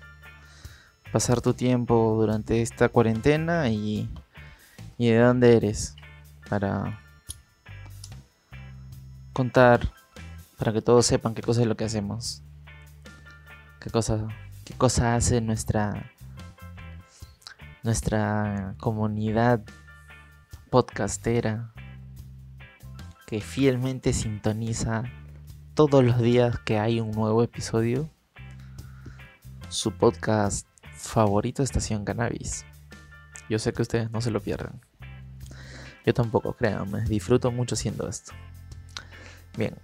pasar 1.10 1.40
tu 1.40 1.54
tiempo 1.54 2.14
durante 2.20 2.60
esta 2.60 2.90
cuarentena 2.90 3.70
y, 3.70 4.10
y 4.98 5.08
de 5.08 5.16
dónde 5.16 5.56
eres 5.56 5.96
para 6.50 7.00
contar, 9.32 9.88
para 10.58 10.74
que 10.74 10.82
todos 10.82 11.06
sepan 11.06 11.32
qué 11.32 11.40
cosa 11.40 11.62
es 11.62 11.66
lo 11.66 11.74
que 11.74 11.84
hacemos, 11.84 12.42
qué 13.80 13.88
cosa, 13.88 14.28
qué 14.66 14.74
cosa 14.74 15.14
hace 15.14 15.40
nuestra 15.40 16.12
nuestra 17.82 18.74
comunidad 18.78 19.62
podcastera 20.68 21.72
que 23.26 23.40
fielmente 23.40 24.12
sintoniza 24.12 25.04
todos 25.74 26.04
los 26.04 26.20
días 26.20 26.58
que 26.58 26.78
hay 26.78 27.00
un 27.00 27.12
nuevo 27.12 27.42
episodio, 27.42 28.10
su 29.68 29.90
podcast 29.92 30.66
favorito 30.94 31.62
Estación 31.62 32.04
Cannabis. 32.04 32.66
Yo 33.48 33.58
sé 33.58 33.72
que 33.72 33.82
ustedes 33.82 34.10
no 34.10 34.20
se 34.20 34.30
lo 34.30 34.40
pierden. 34.40 34.80
Yo 36.04 36.12
tampoco, 36.12 36.52
créanme, 36.52 37.02
disfruto 37.04 37.50
mucho 37.50 37.74
haciendo 37.74 38.06
esto. 38.06 38.32
Bien. 39.56 39.74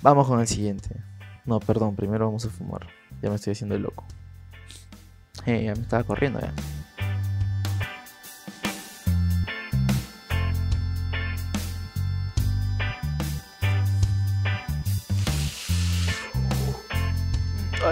Vamos 0.00 0.26
con 0.26 0.40
el 0.40 0.46
siguiente. 0.46 0.96
No, 1.44 1.60
perdón, 1.60 1.94
primero 1.96 2.26
vamos 2.26 2.46
a 2.46 2.50
fumar. 2.50 2.86
Ya 3.20 3.28
me 3.28 3.36
estoy 3.36 3.52
haciendo 3.52 3.74
el 3.74 3.82
loco. 3.82 4.04
Eh, 5.44 5.64
ya 5.64 5.74
me 5.74 5.82
estaba 5.82 6.04
corriendo 6.04 6.40
ya. 6.40 6.54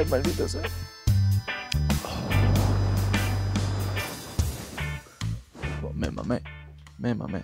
Ay, 0.07 0.11
maldito 0.11 0.49
sea. 0.49 0.63
Me 5.95 6.11
mamé, 6.11 6.43
me 6.99 7.15
mamé. 7.15 7.43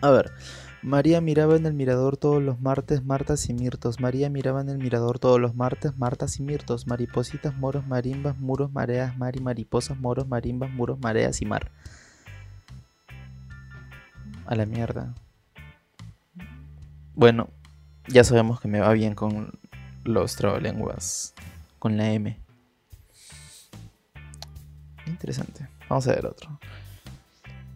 A 0.00 0.10
ver, 0.10 0.32
María 0.82 1.20
miraba 1.20 1.54
en 1.54 1.66
el 1.66 1.74
mirador 1.74 2.16
todos 2.16 2.42
los 2.42 2.60
martes, 2.60 3.04
martas 3.04 3.48
y 3.48 3.54
mirtos. 3.54 4.00
María 4.00 4.28
miraba 4.28 4.60
en 4.60 4.70
el 4.70 4.78
mirador 4.78 5.20
todos 5.20 5.40
los 5.40 5.54
martes, 5.54 5.96
martas 5.96 6.40
y 6.40 6.42
mirtos. 6.42 6.88
Maripositas, 6.88 7.54
moros, 7.56 7.86
marimbas, 7.86 8.36
muros, 8.38 8.72
mareas, 8.72 9.16
mar 9.16 9.36
y 9.36 9.40
mariposas, 9.40 9.98
moros, 10.00 10.26
marimbas, 10.26 10.70
muros, 10.70 10.98
mareas 10.98 11.40
y 11.42 11.46
mar. 11.46 11.70
A 14.46 14.56
la 14.56 14.66
mierda. 14.66 15.14
Bueno, 17.14 17.50
ya 18.08 18.24
sabemos 18.24 18.60
que 18.60 18.66
me 18.66 18.80
va 18.80 18.92
bien 18.94 19.14
con 19.14 19.52
los 20.08 20.36
trabalenguas. 20.36 21.34
Con 21.78 21.96
la 21.96 22.10
M. 22.12 22.36
Interesante. 25.06 25.68
Vamos 25.88 26.06
a 26.08 26.14
ver 26.14 26.26
otro. 26.26 26.58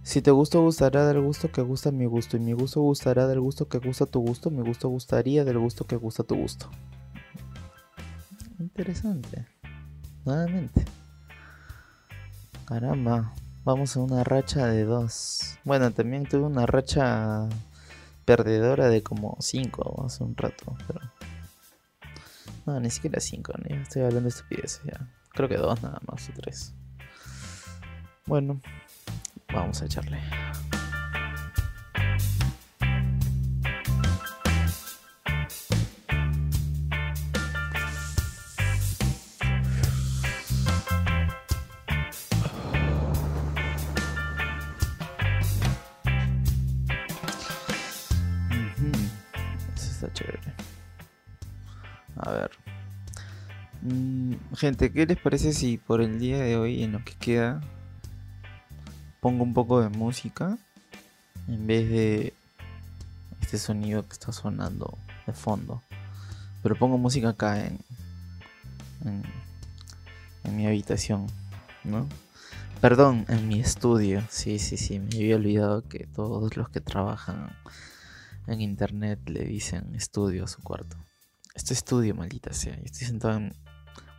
Si 0.02 0.20
te 0.20 0.32
gusta, 0.32 0.58
gustará 0.58 1.06
del 1.06 1.20
gusto 1.20 1.52
que 1.52 1.62
gusta 1.62 1.92
mi 1.92 2.06
gusto. 2.06 2.36
Y 2.36 2.40
mi 2.40 2.52
gusto 2.52 2.80
gustará 2.80 3.26
del 3.26 3.40
gusto 3.40 3.68
que 3.68 3.78
gusta 3.78 4.06
tu 4.06 4.20
gusto. 4.20 4.50
Mi 4.50 4.62
gusto 4.62 4.88
gustaría 4.88 5.44
del 5.44 5.58
gusto 5.58 5.86
que 5.86 5.96
gusta 5.96 6.24
tu 6.24 6.34
gusto. 6.36 6.68
Interesante. 8.58 9.46
Nuevamente. 10.24 10.84
Caramba. 12.64 13.32
Vamos 13.64 13.96
a 13.96 14.00
una 14.00 14.24
racha 14.24 14.66
de 14.66 14.84
dos. 14.84 15.58
Bueno, 15.64 15.92
también 15.92 16.26
tuve 16.26 16.42
una 16.42 16.66
racha 16.66 17.48
perdedora 18.24 18.88
de 18.88 19.02
como 19.02 19.36
cinco 19.40 20.04
hace 20.04 20.24
un 20.24 20.36
rato. 20.36 20.76
Pero... 20.88 21.00
No, 22.66 22.78
ni 22.80 22.90
siquiera 22.90 23.20
cinco. 23.20 23.52
Ni 23.64 23.76
estoy 23.76 24.02
hablando 24.02 24.22
de 24.22 24.28
estupideces 24.28 24.82
ya. 24.84 25.08
Creo 25.30 25.48
que 25.48 25.56
dos 25.56 25.82
nada 25.82 26.00
más 26.06 26.28
o 26.28 26.32
tres. 26.32 26.74
Bueno, 28.26 28.60
vamos 29.52 29.82
a 29.82 29.86
echarle. 29.86 30.18
Gente, 54.62 54.92
¿qué 54.92 55.06
les 55.06 55.18
parece 55.18 55.52
si 55.52 55.76
por 55.76 56.00
el 56.00 56.20
día 56.20 56.38
de 56.38 56.56
hoy, 56.56 56.84
en 56.84 56.92
lo 56.92 57.04
que 57.04 57.14
queda, 57.14 57.60
pongo 59.20 59.42
un 59.42 59.54
poco 59.54 59.80
de 59.80 59.88
música 59.88 60.56
en 61.48 61.66
vez 61.66 61.90
de 61.90 62.32
este 63.40 63.58
sonido 63.58 64.06
que 64.06 64.12
está 64.12 64.30
sonando 64.30 64.96
de 65.26 65.32
fondo? 65.32 65.82
Pero 66.62 66.76
pongo 66.76 66.96
música 66.96 67.30
acá 67.30 67.58
en, 67.66 67.80
en, 70.44 70.56
mi 70.56 70.64
habitación, 70.68 71.26
¿no? 71.82 72.08
Perdón, 72.80 73.26
en 73.28 73.48
mi 73.48 73.58
estudio. 73.58 74.22
Sí, 74.30 74.60
sí, 74.60 74.76
sí, 74.76 75.00
me 75.00 75.16
había 75.16 75.34
olvidado 75.34 75.88
que 75.88 76.06
todos 76.06 76.56
los 76.56 76.68
que 76.68 76.80
trabajan 76.80 77.50
en 78.46 78.60
internet 78.60 79.18
le 79.26 79.44
dicen 79.44 79.92
estudio 79.96 80.44
a 80.44 80.46
su 80.46 80.62
cuarto. 80.62 80.96
Este 81.52 81.74
estudio, 81.74 82.14
maldita 82.14 82.52
sea. 82.52 82.76
Yo 82.76 82.84
estoy 82.84 83.08
sentado 83.08 83.38
en 83.38 83.61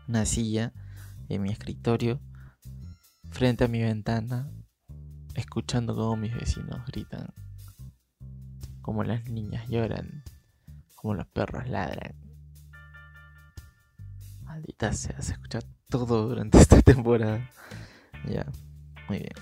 una 0.07 0.25
silla 0.25 0.73
en 1.29 1.41
mi 1.41 1.51
escritorio, 1.51 2.19
frente 3.31 3.63
a 3.63 3.67
mi 3.67 3.81
ventana, 3.81 4.49
escuchando 5.35 5.95
cómo 5.95 6.15
mis 6.17 6.33
vecinos 6.33 6.85
gritan, 6.87 7.27
como 8.81 9.03
las 9.03 9.25
niñas 9.29 9.67
lloran, 9.69 10.23
como 10.95 11.15
los 11.15 11.27
perros 11.27 11.67
ladran. 11.67 12.13
Maldita 14.43 14.93
sea, 14.93 15.19
se 15.21 15.33
escucha 15.33 15.59
todo 15.89 16.27
durante 16.27 16.57
esta 16.59 16.81
temporada. 16.81 17.49
Ya, 18.27 18.45
muy 19.07 19.19
bien. 19.19 19.33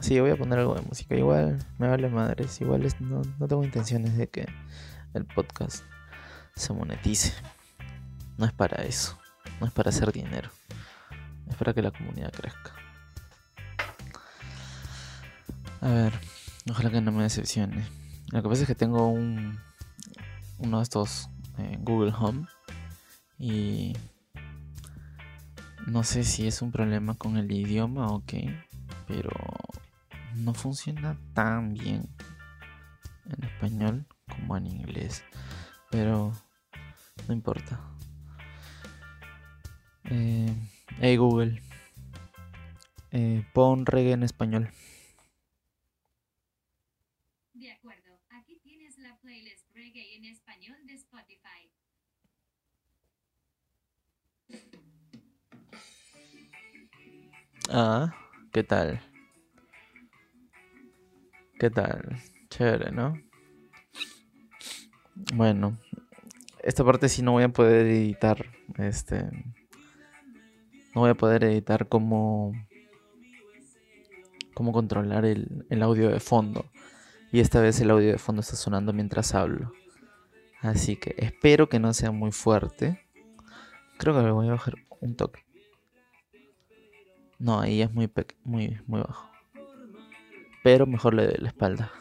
Sí, 0.00 0.18
voy 0.20 0.30
a 0.30 0.36
poner 0.36 0.58
algo 0.58 0.74
de 0.74 0.82
música. 0.82 1.16
Igual 1.16 1.58
me 1.78 1.88
vale 1.88 2.08
madres. 2.08 2.60
Igual 2.60 2.84
es- 2.84 3.00
no, 3.00 3.22
no 3.38 3.48
tengo 3.48 3.64
intenciones 3.64 4.16
de 4.16 4.28
que 4.28 4.46
el 5.14 5.24
podcast 5.24 5.84
se 6.54 6.72
monetice. 6.72 7.32
No 8.36 8.44
es 8.46 8.52
para 8.52 8.82
eso. 8.84 9.18
No 9.60 9.66
es 9.66 9.72
para 9.72 9.90
hacer 9.90 10.12
dinero. 10.12 10.50
Es 11.48 11.56
para 11.56 11.72
que 11.72 11.82
la 11.82 11.90
comunidad 11.90 12.32
crezca. 12.32 12.74
A 15.80 15.88
ver, 15.88 16.12
ojalá 16.68 16.90
que 16.90 17.00
no 17.00 17.12
me 17.12 17.22
decepcione. 17.22 17.86
Lo 18.32 18.42
que 18.42 18.48
pasa 18.48 18.62
es 18.62 18.66
que 18.66 18.74
tengo 18.74 19.08
un 19.08 19.58
uno 20.58 20.78
de 20.78 20.82
estos 20.82 21.28
eh, 21.58 21.78
Google 21.80 22.12
Home 22.18 22.46
y 23.38 23.92
no 25.86 26.02
sé 26.02 26.24
si 26.24 26.46
es 26.46 26.62
un 26.62 26.72
problema 26.72 27.14
con 27.14 27.36
el 27.36 27.50
idioma 27.52 28.08
o 28.08 28.24
qué, 28.26 28.58
pero 29.06 29.30
no 30.34 30.54
funciona 30.54 31.18
tan 31.34 31.74
bien 31.74 32.08
en 33.26 33.44
español 33.44 34.06
como 34.28 34.56
en 34.56 34.66
inglés. 34.66 35.22
Pero 35.90 36.32
no 37.28 37.34
importa. 37.34 37.80
Eh, 40.08 40.54
hey 41.00 41.16
Google, 41.16 41.60
eh, 43.10 43.44
pon 43.52 43.86
reggae 43.86 44.12
en 44.12 44.22
español. 44.22 44.70
De 47.54 47.72
acuerdo, 47.72 48.20
aquí 48.30 48.60
tienes 48.62 48.98
la 48.98 49.16
playlist 49.16 49.68
reggae 49.74 50.16
en 50.16 50.26
español 50.26 50.76
de 50.86 50.94
Spotify. 50.94 51.70
Ah, 57.68 58.14
¿qué 58.52 58.62
tal? 58.62 59.00
¿Qué 61.58 61.68
tal? 61.68 62.16
Chévere, 62.48 62.92
¿no? 62.92 63.20
Bueno, 65.34 65.76
esta 66.62 66.84
parte 66.84 67.08
sí 67.08 67.22
no 67.22 67.32
voy 67.32 67.42
a 67.42 67.48
poder 67.48 67.86
editar. 67.86 68.46
Este. 68.78 69.55
No 70.96 71.02
voy 71.02 71.10
a 71.10 71.14
poder 71.14 71.44
editar 71.44 71.88
cómo. 71.88 72.54
cómo 74.54 74.72
controlar 74.72 75.26
el, 75.26 75.66
el 75.68 75.82
audio 75.82 76.08
de 76.08 76.20
fondo. 76.20 76.64
Y 77.30 77.40
esta 77.40 77.60
vez 77.60 77.78
el 77.82 77.90
audio 77.90 78.12
de 78.12 78.18
fondo 78.18 78.40
está 78.40 78.56
sonando 78.56 78.94
mientras 78.94 79.34
hablo. 79.34 79.74
Así 80.62 80.96
que 80.96 81.14
espero 81.18 81.68
que 81.68 81.78
no 81.78 81.92
sea 81.92 82.12
muy 82.12 82.32
fuerte. 82.32 83.06
Creo 83.98 84.14
que 84.14 84.22
le 84.22 84.30
voy 84.30 84.48
a 84.48 84.52
bajar 84.52 84.76
un 85.00 85.16
toque. 85.16 85.44
No, 87.38 87.60
ahí 87.60 87.82
es 87.82 87.92
muy, 87.92 88.10
muy, 88.44 88.80
muy 88.86 89.00
bajo. 89.02 89.30
Pero 90.64 90.86
mejor 90.86 91.12
le 91.12 91.26
doy 91.26 91.36
la 91.40 91.48
espalda. 91.48 91.92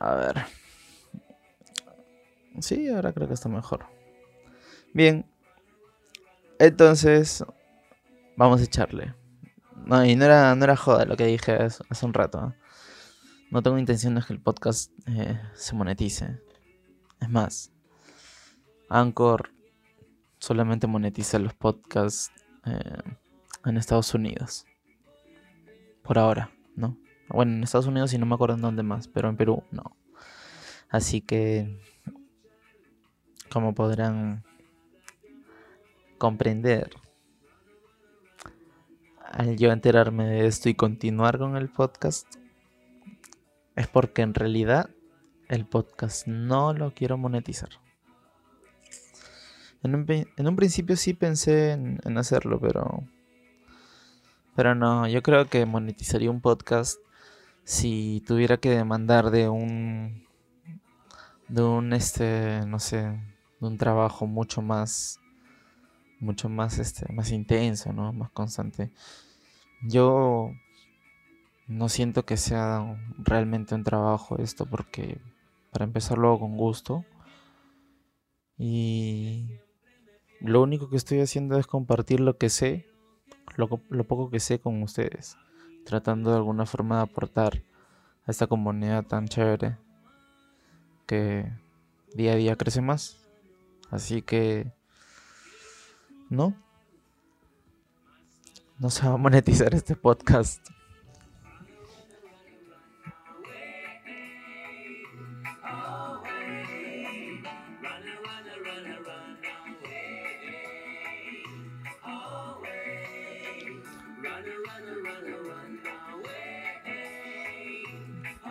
A 0.00 0.16
ver. 0.16 0.44
Sí, 2.58 2.88
ahora 2.88 3.12
creo 3.12 3.28
que 3.28 3.34
está 3.34 3.48
mejor. 3.48 3.95
Bien. 4.96 5.26
Entonces, 6.58 7.44
vamos 8.34 8.62
a 8.62 8.64
echarle. 8.64 9.14
No, 9.84 10.02
y 10.06 10.16
no 10.16 10.24
era, 10.24 10.54
no 10.54 10.64
era 10.64 10.74
joda 10.74 11.04
lo 11.04 11.18
que 11.18 11.26
dije 11.26 11.52
hace, 11.52 12.06
un 12.06 12.14
rato. 12.14 12.48
¿eh? 12.48 12.58
No 13.50 13.62
tengo 13.62 13.76
intención 13.76 14.14
de 14.14 14.22
que 14.22 14.32
el 14.32 14.40
podcast 14.40 14.90
eh, 15.06 15.38
se 15.52 15.74
monetice. 15.74 16.40
Es 17.20 17.28
más, 17.28 17.70
Anchor 18.88 19.50
solamente 20.38 20.86
monetiza 20.86 21.38
los 21.40 21.52
podcasts 21.52 22.32
eh, 22.64 23.02
en 23.66 23.76
Estados 23.76 24.14
Unidos. 24.14 24.64
Por 26.04 26.18
ahora, 26.18 26.50
¿no? 26.74 26.96
Bueno, 27.28 27.52
en 27.52 27.64
Estados 27.64 27.86
Unidos 27.86 28.14
y 28.14 28.18
no 28.18 28.24
me 28.24 28.34
acuerdo 28.34 28.54
en 28.54 28.62
dónde 28.62 28.82
más, 28.82 29.08
pero 29.08 29.28
en 29.28 29.36
Perú 29.36 29.62
no. 29.70 29.94
Así 30.88 31.20
que, 31.20 31.82
como 33.50 33.74
podrán 33.74 34.42
comprender, 36.18 36.90
al 39.32 39.56
yo 39.56 39.70
enterarme 39.70 40.26
de 40.26 40.46
esto 40.46 40.68
y 40.68 40.74
continuar 40.74 41.38
con 41.38 41.56
el 41.56 41.68
podcast 41.68 42.26
es 43.74 43.86
porque 43.88 44.22
en 44.22 44.34
realidad 44.34 44.90
el 45.48 45.66
podcast 45.66 46.26
no 46.26 46.72
lo 46.72 46.92
quiero 46.92 47.18
monetizar. 47.18 47.68
En 49.82 49.94
un, 49.94 50.56
principio 50.56 50.96
sí 50.96 51.14
pensé 51.14 51.72
en, 51.72 52.00
en, 52.04 52.18
hacerlo, 52.18 52.58
pero. 52.58 53.04
Pero 54.56 54.74
no, 54.74 55.06
yo 55.06 55.22
creo 55.22 55.48
que 55.48 55.64
monetizaría 55.64 56.30
un 56.30 56.40
podcast 56.40 56.98
si 57.62 58.24
tuviera 58.26 58.56
que 58.56 58.70
demandar 58.70 59.30
de 59.30 59.48
un. 59.48 60.26
de 61.48 61.62
un 61.62 61.92
este. 61.92 62.62
no 62.66 62.80
sé. 62.80 63.02
de 63.60 63.66
un 63.66 63.78
trabajo 63.78 64.26
mucho 64.26 64.60
más. 64.60 65.20
Mucho 66.20 66.48
más 66.48 66.78
este. 66.78 67.12
más 67.12 67.30
intenso, 67.30 67.92
¿no? 67.92 68.12
Más 68.12 68.30
constante. 68.30 68.90
Yo 69.82 70.50
no 71.68 71.88
siento 71.88 72.24
que 72.24 72.36
sea 72.36 72.96
realmente 73.18 73.74
un 73.74 73.84
trabajo 73.84 74.38
esto 74.38 74.66
porque 74.66 75.18
para 75.72 75.84
empezar 75.84 76.18
luego 76.18 76.40
con 76.40 76.56
gusto 76.56 77.04
y 78.58 79.58
lo 80.40 80.62
único 80.62 80.88
que 80.88 80.96
estoy 80.96 81.20
haciendo 81.20 81.58
es 81.58 81.66
compartir 81.66 82.20
lo 82.20 82.38
que 82.38 82.48
sé, 82.48 82.86
lo, 83.56 83.68
poco 83.68 84.30
que 84.30 84.40
sé 84.40 84.60
con 84.60 84.82
ustedes, 84.82 85.36
tratando 85.84 86.30
de 86.30 86.36
alguna 86.36 86.66
forma 86.66 86.96
de 86.96 87.02
aportar 87.02 87.62
a 88.26 88.30
esta 88.30 88.46
comunidad 88.46 89.04
tan 89.04 89.28
chévere 89.28 89.76
que 91.06 91.50
día 92.14 92.32
a 92.32 92.36
día 92.36 92.56
crece 92.56 92.80
más. 92.80 93.28
Así 93.90 94.22
que, 94.22 94.72
no, 96.28 96.54
no 98.78 98.90
se 98.90 99.06
va 99.06 99.14
a 99.14 99.16
monetizar 99.16 99.74
este 99.74 99.96
podcast. 99.96 100.66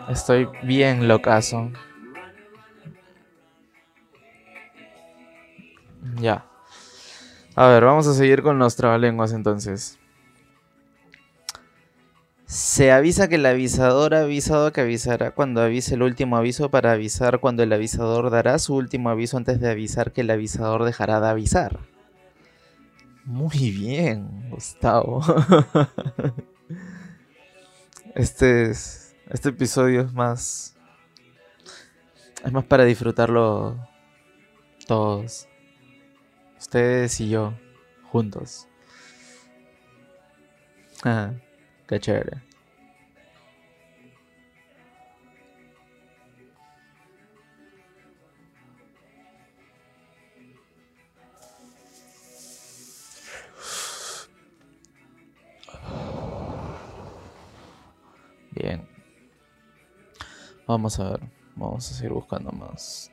Estoy 0.08 0.48
bien 0.62 1.08
locazo. 1.08 1.70
Ya. 6.20 6.46
A 7.56 7.68
ver, 7.68 7.86
vamos 7.86 8.06
a 8.06 8.12
seguir 8.12 8.42
con 8.42 8.58
los 8.58 8.76
trabalenguas 8.76 9.32
entonces. 9.32 9.98
Se 12.44 12.92
avisa 12.92 13.28
que 13.28 13.36
el 13.36 13.46
avisador 13.46 14.14
ha 14.14 14.20
avisado 14.20 14.72
que 14.72 14.82
avisará 14.82 15.30
cuando 15.30 15.62
avise 15.62 15.94
el 15.94 16.02
último 16.02 16.36
aviso 16.36 16.70
para 16.70 16.92
avisar 16.92 17.40
cuando 17.40 17.62
el 17.62 17.72
avisador 17.72 18.28
dará 18.28 18.58
su 18.58 18.74
último 18.74 19.08
aviso 19.08 19.38
antes 19.38 19.58
de 19.58 19.70
avisar 19.70 20.12
que 20.12 20.20
el 20.20 20.30
avisador 20.30 20.84
dejará 20.84 21.18
de 21.18 21.28
avisar. 21.28 21.80
Muy 23.24 23.70
bien, 23.70 24.50
Gustavo. 24.50 25.22
este 28.14 28.70
es 28.70 29.16
este 29.30 29.48
episodio 29.48 30.02
es 30.02 30.12
más. 30.12 30.76
Es 32.44 32.52
más 32.52 32.64
para 32.64 32.84
disfrutarlo 32.84 33.78
todos. 34.86 35.48
Ustedes 36.58 37.20
y 37.20 37.28
yo, 37.28 37.54
juntos. 38.10 38.66
Ah, 41.04 41.32
qué 41.86 42.00
chévere. 42.00 42.42
Bien. 58.50 58.88
Vamos 60.66 60.98
a 60.98 61.10
ver. 61.10 61.20
Vamos 61.54 61.90
a 61.90 61.94
seguir 61.94 62.12
buscando 62.12 62.50
más. 62.52 63.10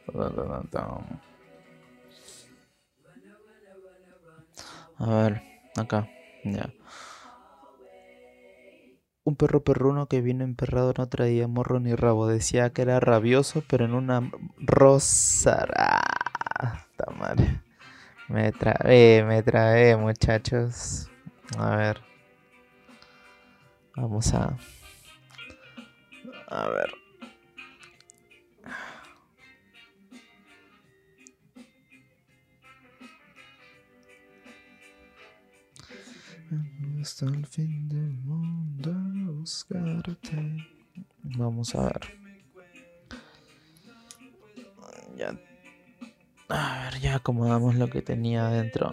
A 4.97 5.08
ver, 5.08 5.41
acá. 5.77 6.08
Ya. 6.43 6.71
Un 9.25 9.36
perro 9.38 9.63
perruno 9.63 10.08
que 10.08 10.21
vino 10.21 10.43
emperrado 10.43 10.93
no 10.97 11.08
traía 11.08 11.47
morro 11.47 11.79
ni 11.79 11.95
rabo. 11.95 12.27
Decía 12.27 12.71
que 12.71 12.82
era 12.82 12.99
rabioso, 12.99 13.63
pero 13.67 13.86
en 13.86 13.93
una 13.93 14.29
rosa. 14.58 15.65
Ah, 15.75 16.86
madre. 17.17 17.62
Me 18.27 18.51
trae, 18.51 19.23
me 19.23 19.43
trae, 19.43 19.95
muchachos. 19.95 21.10
A 21.58 21.75
ver. 21.75 22.01
Vamos 23.95 24.34
a. 24.34 24.58
A 26.47 26.67
ver. 26.69 27.03
Hasta 37.04 37.26
el 37.26 37.46
fin 37.46 37.89
del 37.89 38.13
mundo 38.24 38.94
buscarte. 39.34 40.66
Vamos 41.22 41.76
a 41.76 41.84
ver. 41.84 42.02
Ya. 45.18 45.38
A 46.48 46.84
ver, 46.86 47.02
ya 47.02 47.16
acomodamos 47.16 47.76
lo 47.76 47.89
que 47.89 48.02
tenía 48.02 48.48
dentro 48.48 48.89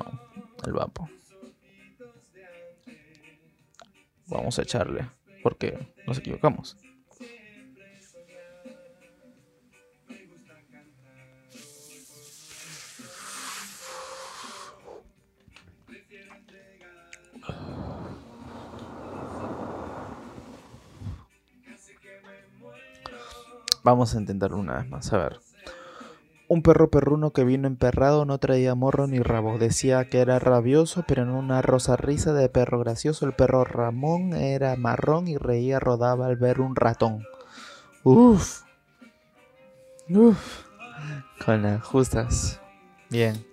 el 0.66 0.72
vapo. 0.72 1.08
Vamos 4.26 4.58
a 4.58 4.62
echarle, 4.62 5.08
porque 5.44 5.94
nos 6.04 6.18
equivocamos. 6.18 6.76
Vamos 23.90 24.14
a 24.14 24.18
intentarlo 24.20 24.56
una 24.56 24.76
vez 24.76 24.88
más, 24.88 25.12
a 25.12 25.18
ver. 25.18 25.40
Un 26.46 26.62
perro 26.62 26.90
perruno 26.90 27.32
que 27.32 27.42
vino 27.42 27.66
emperrado 27.66 28.24
no 28.24 28.38
traía 28.38 28.76
morro 28.76 29.08
ni 29.08 29.18
rabo. 29.18 29.58
Decía 29.58 30.08
que 30.08 30.20
era 30.20 30.38
rabioso, 30.38 31.02
pero 31.08 31.24
en 31.24 31.30
una 31.30 31.60
rosa 31.60 31.96
risa 31.96 32.32
de 32.32 32.48
perro 32.48 32.78
gracioso. 32.78 33.26
El 33.26 33.32
perro 33.32 33.64
Ramón 33.64 34.32
era 34.32 34.76
marrón 34.76 35.26
y 35.26 35.38
reía, 35.38 35.80
rodaba 35.80 36.26
al 36.26 36.36
ver 36.36 36.60
un 36.60 36.76
ratón. 36.76 37.24
Uf. 38.04 38.62
Uf. 40.08 40.64
Con 41.44 41.62
las 41.62 41.82
justas. 41.82 42.60
Bien. 43.08 43.44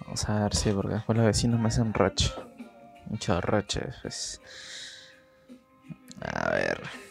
Vamos 0.00 0.26
a 0.26 0.40
ver 0.40 0.54
si, 0.54 0.72
porque 0.72 0.94
después 0.94 1.18
los 1.18 1.26
vecinos 1.26 1.60
me 1.60 1.68
hacen 1.68 1.92
rache. 1.92 2.32
Mucho 3.10 3.38
rache. 3.42 3.82
Pues. 4.00 4.40
A 6.22 6.50
ver. 6.50 7.05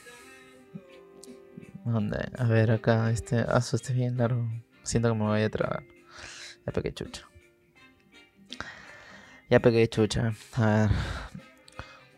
A 1.86 2.46
ver, 2.46 2.72
acá, 2.72 3.12
este 3.12 3.38
aso 3.38 3.76
este 3.76 3.94
bien 3.94 4.18
largo. 4.18 4.50
Siento 4.82 5.10
que 5.10 5.16
me 5.16 5.26
voy 5.26 5.44
a 5.44 5.52
trabar. 5.52 5.84
Ya 6.66 6.74
pegué 6.74 6.92
chucha. 6.92 7.30
Ya 9.52 9.60
pegué 9.60 9.88
chucha. 9.88 10.34
A 10.54 10.66
ver. 10.66 10.90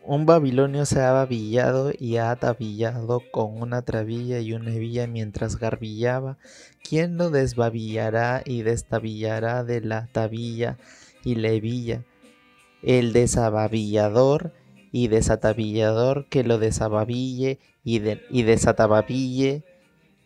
Un 0.02 0.24
babilonio 0.24 0.86
se 0.86 1.02
ha 1.02 1.12
babillado 1.12 1.92
y 1.98 2.16
ha 2.16 2.30
atabillado 2.30 3.22
con 3.30 3.60
una 3.60 3.82
trabilla 3.82 4.40
y 4.40 4.54
una 4.54 4.72
hebilla 4.72 5.06
mientras 5.06 5.58
garbillaba. 5.58 6.38
¿Quién 6.82 7.18
lo 7.18 7.28
desbabillará 7.28 8.40
y 8.46 8.62
destabillará 8.62 9.64
de 9.64 9.82
la 9.82 10.06
tabilla 10.06 10.78
y 11.24 11.34
la 11.34 11.48
hebilla? 11.48 12.06
El 12.82 13.12
desababillador 13.12 14.54
y 14.92 15.08
desatabillador 15.08 16.26
que 16.30 16.42
lo 16.42 16.56
desababille 16.56 17.58
y, 17.88 18.00
de, 18.00 18.22
y 18.28 18.42
desatababille 18.42 19.64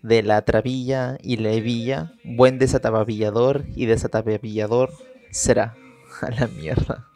de 0.02 0.22
la 0.24 0.42
trabilla 0.42 1.16
y 1.22 1.36
la 1.36 1.52
hebilla, 1.52 2.12
buen 2.24 2.58
desatababillador 2.58 3.66
y 3.76 3.86
desatababillador 3.86 4.90
será. 5.30 5.76
A 6.22 6.30
la 6.30 6.48
mierda. 6.48 7.08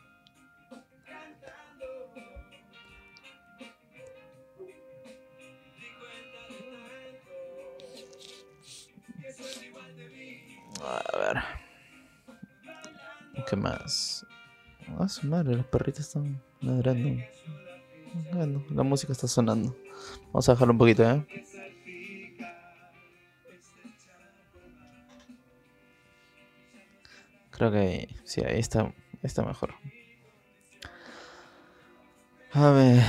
A 10.81 11.19
ver. 11.19 11.43
¿Qué 13.51 13.57
más? 13.57 14.25
Ah, 14.97 15.09
su 15.09 15.27
madre, 15.27 15.57
los 15.57 15.67
perritos 15.67 16.07
están 16.07 16.41
ladrando. 16.61 17.21
Bueno, 18.33 18.65
la 18.71 18.83
música 18.83 19.13
está 19.13 19.29
sonando. 19.29 19.77
Vamos 20.33 20.49
a 20.49 20.53
bajarlo 20.53 20.73
un 20.73 20.79
poquito, 20.79 21.09
¿eh? 21.09 21.27
Creo 27.51 27.73
que 27.73 28.09
sí, 28.25 28.43
ahí 28.43 28.59
está, 28.59 28.93
está 29.23 29.43
mejor. 29.43 29.75
A 32.53 32.71
ver. 32.71 33.03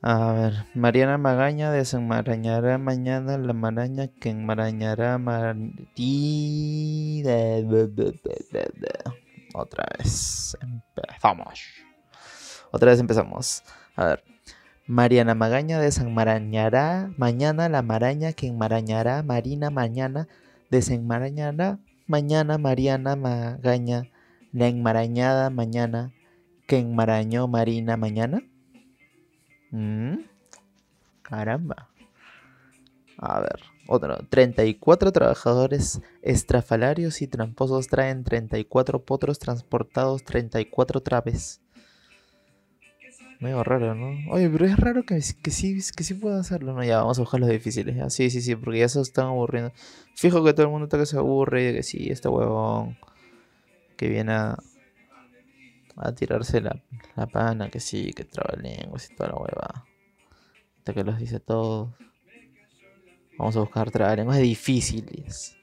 A 0.00 0.32
ver, 0.32 0.52
Mariana 0.74 1.18
Magaña 1.18 1.72
desenmarañará 1.72 2.78
mañana 2.78 3.36
la 3.36 3.52
maraña 3.52 4.06
que 4.06 4.30
enmarañará 4.30 5.18
Martí. 5.18 7.24
Otra 9.54 9.84
vez 9.98 10.56
empezamos. 10.60 11.87
Otra 12.70 12.90
vez 12.90 13.00
empezamos. 13.00 13.62
A 13.96 14.06
ver. 14.06 14.24
Mariana 14.86 15.34
Magaña 15.34 15.80
desenmarañará 15.80 17.10
mañana 17.18 17.68
la 17.68 17.82
maraña 17.82 18.32
que 18.32 18.46
enmarañará 18.46 19.22
Marina 19.22 19.68
mañana 19.68 20.28
desenmarañará 20.70 21.78
mañana 22.06 22.56
Mariana 22.56 23.14
Magaña 23.14 24.08
la 24.52 24.66
enmarañada 24.66 25.50
mañana 25.50 26.12
que 26.66 26.78
enmarañó 26.78 27.48
Marina 27.48 27.96
mañana. 27.96 28.42
Mm, 29.70 30.20
Caramba. 31.22 31.88
A 33.18 33.40
ver, 33.40 33.60
otro. 33.88 34.18
34 34.28 35.12
trabajadores 35.12 36.00
estrafalarios 36.22 37.20
y 37.20 37.26
tramposos 37.26 37.88
traen 37.88 38.24
34 38.24 39.04
potros 39.04 39.38
transportados 39.38 40.24
34 40.24 41.02
traves. 41.02 41.60
Medio 43.40 43.62
raro, 43.62 43.94
¿no? 43.94 44.16
Oye, 44.32 44.50
pero 44.50 44.66
es 44.66 44.76
raro 44.76 45.04
que, 45.04 45.14
que 45.14 45.50
sí, 45.50 45.78
que 45.96 46.02
sí 46.02 46.14
pueda 46.14 46.40
hacerlo, 46.40 46.72
¿no? 46.72 46.82
Ya, 46.82 46.98
vamos 46.98 47.18
a 47.18 47.22
buscar 47.22 47.38
los 47.38 47.48
difíciles. 47.48 47.94
¿ya? 47.94 48.10
Sí, 48.10 48.30
sí, 48.30 48.40
sí, 48.40 48.56
porque 48.56 48.80
ya 48.80 48.88
se 48.88 49.00
están 49.00 49.26
aburriendo. 49.26 49.72
Fijo 50.16 50.42
que 50.44 50.52
todo 50.52 50.66
el 50.66 50.72
mundo 50.72 50.86
está 50.86 50.98
que 50.98 51.06
se 51.06 51.16
aburre 51.16 51.70
y 51.70 51.74
que 51.74 51.82
sí, 51.84 52.08
este 52.10 52.28
huevón 52.28 52.98
que 53.96 54.08
viene 54.08 54.32
a, 54.32 54.58
a 55.96 56.12
tirarse 56.12 56.60
la, 56.60 56.82
la 57.14 57.26
pana, 57.26 57.70
que 57.70 57.78
sí, 57.78 58.12
que 58.12 58.24
traba 58.24 58.60
lenguas 58.60 59.08
y 59.10 59.14
toda 59.14 59.30
la 59.30 59.36
hueva. 59.36 59.86
Hasta 60.78 60.94
que 60.94 61.04
los 61.04 61.18
dice 61.18 61.38
todos. 61.38 61.90
Vamos 63.38 63.56
a 63.56 63.60
buscar 63.60 63.92
trabalenguas 63.92 64.38
difíciles. 64.38 65.56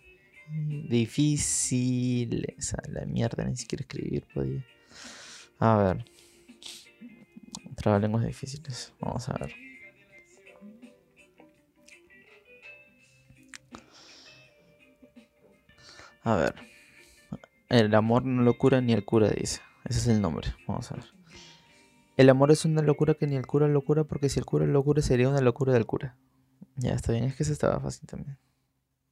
Difíciles. 0.88 2.73
A 2.73 2.89
la 2.89 3.05
mierda, 3.05 3.43
ni 3.43 3.57
siquiera 3.57 3.81
escribir 3.81 4.25
podía. 4.33 4.65
A 5.59 5.77
ver. 5.77 6.14
Trabalenguas 7.75 8.25
difíciles. 8.25 8.93
Vamos 8.99 9.27
a 9.29 9.33
ver. 9.33 9.53
A 16.23 16.35
ver. 16.35 16.55
El 17.69 17.93
amor 17.93 18.25
no 18.25 18.41
lo 18.41 18.57
cura 18.57 18.81
ni 18.81 18.93
el 18.93 19.05
cura 19.05 19.29
dice. 19.29 19.61
Ese 19.83 19.99
es 19.99 20.07
el 20.07 20.21
nombre. 20.21 20.55
Vamos 20.67 20.91
a 20.91 20.95
ver. 20.95 21.05
El 22.17 22.29
amor 22.29 22.51
es 22.51 22.65
una 22.65 22.81
locura 22.81 23.13
que 23.13 23.27
ni 23.27 23.35
el 23.35 23.45
cura 23.45 23.67
lo 23.67 23.83
cura 23.83 24.05
porque 24.05 24.29
si 24.29 24.39
el 24.39 24.45
cura 24.45 24.65
lo 24.65 24.83
cura 24.83 25.01
sería 25.01 25.29
una 25.29 25.41
locura 25.41 25.73
del 25.73 25.85
cura. 25.85 26.17
Ya 26.77 26.93
está 26.93 27.11
bien, 27.11 27.25
es 27.25 27.35
que 27.35 27.43
eso 27.43 27.53
estaba 27.53 27.79
fácil 27.79 28.07
también. 28.07 28.38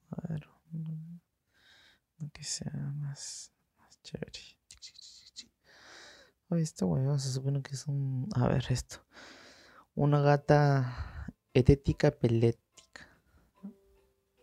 A 0.10 0.28
ver. 0.28 0.48
Que 2.32 2.44
sea 2.44 2.72
más, 2.96 3.54
más 3.78 4.02
chévere. 4.02 4.32
Esta 6.58 6.86
huevón 6.86 7.20
se 7.20 7.32
supone 7.32 7.62
que 7.62 7.74
es 7.74 7.88
un. 7.88 8.28
A 8.36 8.48
ver, 8.48 8.66
esto. 8.70 9.06
Una 9.96 10.22
gata 10.22 11.28
etética 11.54 12.12
pelética. 12.12 13.08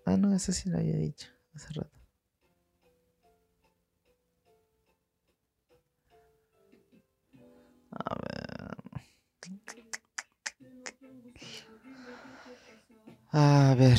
Ah, 0.05 0.17
no, 0.17 0.35
esa 0.35 0.53
sí 0.53 0.69
la 0.69 0.79
había 0.79 0.97
dicho 0.97 1.29
hace 1.55 1.73
rato. 1.75 1.99
A 7.93 8.15
ver. 8.15 8.51
A 13.33 13.75
ver. 13.79 13.99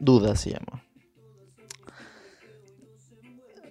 Duda 0.00 0.36
se 0.36 0.50
llama. 0.50 0.87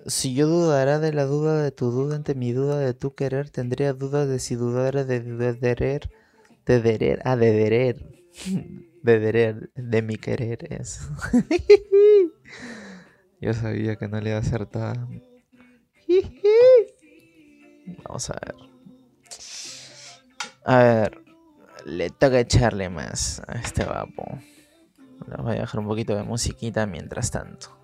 Si 0.08 0.34
yo 0.34 0.48
dudara 0.48 1.00
de 1.00 1.12
la 1.12 1.26
duda 1.26 1.62
de 1.62 1.72
tu 1.72 1.92
duda 1.92 2.16
ante 2.16 2.34
mi 2.34 2.54
duda 2.54 2.80
de 2.80 2.94
tu 2.94 3.14
querer, 3.14 3.50
tendría 3.50 3.92
dudas 3.92 4.28
de 4.30 4.40
si 4.40 4.56
dudara 4.56 5.04
de 5.04 5.20
de 5.20 5.54
derer, 5.54 6.10
de 6.66 6.82
derer, 6.82 7.22
ah, 7.26 7.36
de 7.36 7.52
derer, 7.52 8.24
de 9.04 9.20
derer, 9.20 9.70
de 9.76 10.02
mi 10.02 10.16
querer 10.16 10.72
es. 10.74 11.10
Yo 13.42 13.54
sabía 13.54 13.98
que 13.98 14.08
no 14.08 14.22
le 14.22 14.30
iba 14.30 14.38
a 14.38 14.42
acertar. 14.42 14.98
Vamos 18.06 18.30
a 18.30 18.34
ver. 18.34 18.56
A 20.64 20.78
ver. 20.84 21.22
Le 21.86 22.10
toca 22.10 22.40
echarle 22.40 22.90
más 22.90 23.42
a 23.48 23.60
este 23.60 23.84
vapo. 23.86 24.26
Le 25.28 25.38
voy 25.42 25.56
a 25.58 25.62
dejar 25.62 25.80
un 25.80 25.88
poquito 25.88 26.16
de 26.16 26.24
musiquita 26.24 26.86
mientras 26.86 27.32
tanto. 27.32 27.77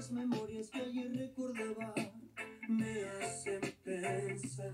Las 0.00 0.12
memorias 0.12 0.70
que 0.70 0.80
ayer 0.80 1.14
recordaba 1.14 1.92
me 2.70 3.04
hacen 3.04 3.60
pensar 3.84 4.72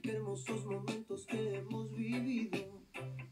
qué 0.00 0.12
hermosos 0.12 0.64
momentos 0.66 1.26
que 1.26 1.56
hemos 1.56 1.90
vivido 1.96 2.80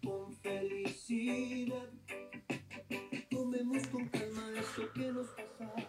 con 0.03 0.35
felicidad. 0.39 1.89
Tomemos 3.31 3.87
con 3.87 4.09
calma 4.09 4.51
esto 4.59 4.93
que 4.93 5.13
nos 5.13 5.29
pasa. 5.57 5.89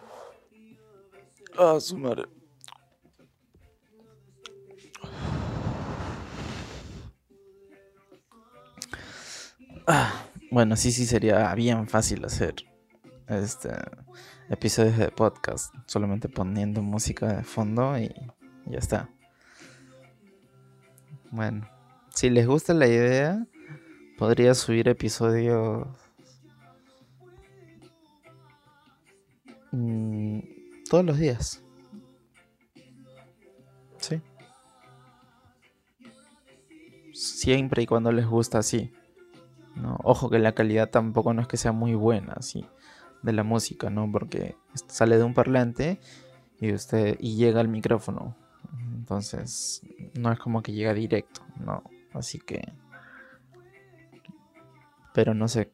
Ah, 1.58 1.80
su 1.80 1.98
madre. 1.98 2.26
Ah, 9.88 10.24
Bueno, 10.52 10.76
sí, 10.76 10.92
sí 10.92 11.04
sería 11.04 11.52
bien 11.56 11.88
fácil 11.88 12.24
hacer 12.24 12.54
este 13.26 13.70
episodios 14.48 14.96
de 14.96 15.08
podcast, 15.10 15.74
solamente 15.86 16.28
poniendo 16.28 16.82
música 16.82 17.26
de 17.26 17.42
fondo 17.42 17.98
y 17.98 18.14
ya 18.66 18.78
está. 18.78 19.10
Bueno, 21.30 21.68
si 22.14 22.30
les 22.30 22.46
gusta 22.46 22.72
la 22.72 22.86
idea, 22.86 23.46
podría 24.16 24.54
subir 24.54 24.88
episodios 24.88 25.86
mm, 29.72 30.40
todos 30.88 31.04
los 31.04 31.18
días. 31.18 31.62
Sí. 33.98 34.22
Siempre 37.12 37.82
y 37.82 37.86
cuando 37.86 38.10
les 38.10 38.26
gusta 38.26 38.58
así. 38.58 38.92
¿no? 39.76 39.98
Ojo 40.02 40.30
que 40.30 40.38
la 40.38 40.52
calidad 40.52 40.90
tampoco 40.90 41.34
no 41.34 41.42
es 41.42 41.48
que 41.48 41.56
sea 41.56 41.72
muy 41.72 41.94
buena, 41.94 42.34
así, 42.34 42.66
de 43.22 43.32
la 43.32 43.42
música, 43.42 43.90
¿no? 43.90 44.10
Porque 44.10 44.56
sale 44.86 45.16
de 45.18 45.24
un 45.24 45.34
parlante 45.34 46.00
y 46.60 46.72
usted 46.72 47.16
y 47.20 47.36
llega 47.36 47.60
al 47.60 47.68
micrófono. 47.68 48.36
Entonces, 48.94 49.82
no 50.18 50.32
es 50.32 50.38
como 50.38 50.62
que 50.62 50.72
llega 50.72 50.94
directo, 50.94 51.42
no. 51.58 51.82
Así 52.12 52.38
que 52.38 52.62
pero 55.18 55.34
no 55.34 55.48
sé. 55.48 55.72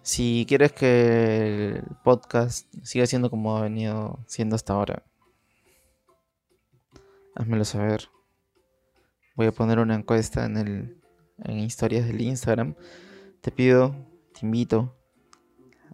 Si 0.00 0.46
quieres 0.48 0.72
que 0.72 1.76
el 1.76 1.96
podcast 2.02 2.66
siga 2.82 3.04
siendo 3.04 3.28
como 3.28 3.58
ha 3.58 3.62
venido 3.64 4.18
siendo 4.26 4.56
hasta 4.56 4.72
ahora, 4.72 5.02
házmelo 7.34 7.66
saber. 7.66 8.08
Voy 9.36 9.48
a 9.48 9.52
poner 9.52 9.80
una 9.80 9.96
encuesta 9.96 10.46
en 10.46 10.56
el 10.56 11.02
en 11.44 11.58
historias 11.58 12.06
del 12.06 12.22
Instagram. 12.22 12.74
Te 13.40 13.50
pido, 13.50 13.94
te 14.34 14.44
invito 14.44 14.94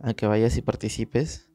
a 0.02 0.14
que 0.14 0.26
vayas 0.26 0.56
y 0.56 0.62
participes. 0.62 1.48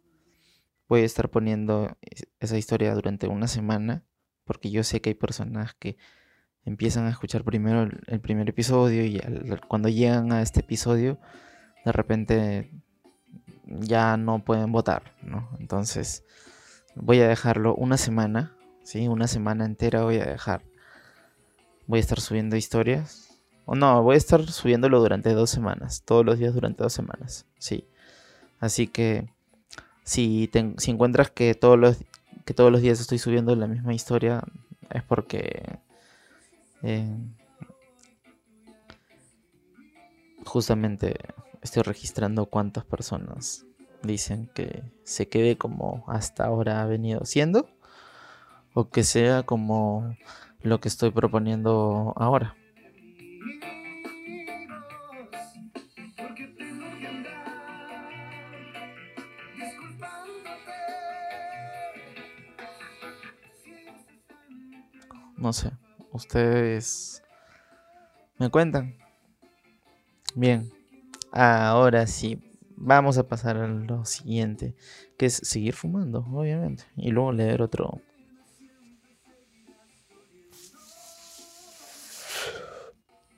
Voy 0.88 1.02
a 1.02 1.06
estar 1.06 1.30
poniendo 1.30 1.98
esa 2.40 2.58
historia 2.58 2.94
durante 2.96 3.28
una 3.28 3.48
semana 3.48 4.06
porque 4.46 4.72
yo 4.72 4.84
sé 4.84 5.02
que 5.02 5.10
hay 5.10 5.16
personas 5.16 5.74
que 5.76 5.98
empiezan 6.64 7.06
a 7.08 7.10
escuchar 7.10 7.44
primero 7.44 7.90
el, 8.08 8.22
primer 8.22 8.50
episodio 8.50 9.04
y 9.04 9.20
cuando 9.68 9.90
llegan 9.90 10.32
a 10.32 10.42
este 10.42 10.62
episodio 10.62 11.20
de 11.84 11.92
repente 11.92 12.72
ya 13.66 14.18
no 14.18 14.44
pueden 14.44 14.72
votar, 14.72 15.16
¿no? 15.24 15.50
Entonces 15.60 16.24
voy 16.96 17.20
a 17.20 17.28
dejarlo 17.28 17.76
una 17.76 17.98
semana, 17.98 18.56
¿sí? 18.84 19.08
Una 19.08 19.28
semana 19.28 19.66
entera 19.66 20.04
voy 20.04 20.18
a 20.18 20.26
dejar. 20.26 20.64
Voy 21.88 21.98
a 21.98 22.02
estar 22.02 22.20
subiendo 22.20 22.56
historias. 22.56 23.31
No, 23.76 24.04
voy 24.04 24.16
a 24.16 24.18
estar 24.18 24.46
subiéndolo 24.52 25.00
durante 25.00 25.34
dos 25.34 25.50
semanas. 25.50 26.04
Todos 26.06 26.26
los 26.26 26.40
días 26.40 26.54
durante 26.54 26.84
dos 26.84 26.94
semanas. 26.94 27.46
Sí. 27.58 27.88
Así 28.60 28.88
que 28.88 29.30
si, 30.04 30.50
si 30.78 30.92
encuentras 30.92 31.32
que 31.32 31.56
todos, 31.56 31.80
los, 31.80 31.98
que 32.46 32.54
todos 32.54 32.72
los 32.72 32.82
días 32.82 33.00
estoy 33.00 33.18
subiendo 33.18 33.56
la 33.56 33.68
misma 33.68 33.94
historia, 33.94 34.44
es 34.90 35.04
porque 35.04 35.80
eh, 36.84 37.18
justamente 40.46 41.16
estoy 41.62 41.84
registrando 41.84 42.48
cuántas 42.48 42.86
personas 42.86 43.66
dicen 44.04 44.50
que 44.54 44.84
se 45.04 45.28
quede 45.30 45.58
como 45.58 46.04
hasta 46.08 46.46
ahora 46.46 46.82
ha 46.82 46.86
venido 46.86 47.24
siendo 47.26 47.70
o 48.74 48.90
que 48.90 49.04
sea 49.04 49.44
como 49.44 50.16
lo 50.62 50.80
que 50.80 50.88
estoy 50.88 51.12
proponiendo 51.12 52.14
ahora. 52.18 52.56
No 65.52 65.54
sé. 65.54 65.70
Ustedes 66.14 67.22
me 68.38 68.50
cuentan. 68.50 68.96
Bien, 70.34 70.72
ahora 71.30 72.08
sí, 72.08 72.42
vamos 72.78 73.18
a 73.18 73.28
pasar 73.28 73.58
a 73.58 73.68
lo 73.68 74.06
siguiente, 74.06 74.74
que 75.18 75.26
es 75.26 75.42
seguir 75.44 75.74
fumando, 75.74 76.26
obviamente, 76.32 76.86
y 76.96 77.12
luego 77.12 77.34
leer 77.34 77.62
otro. 77.62 78.00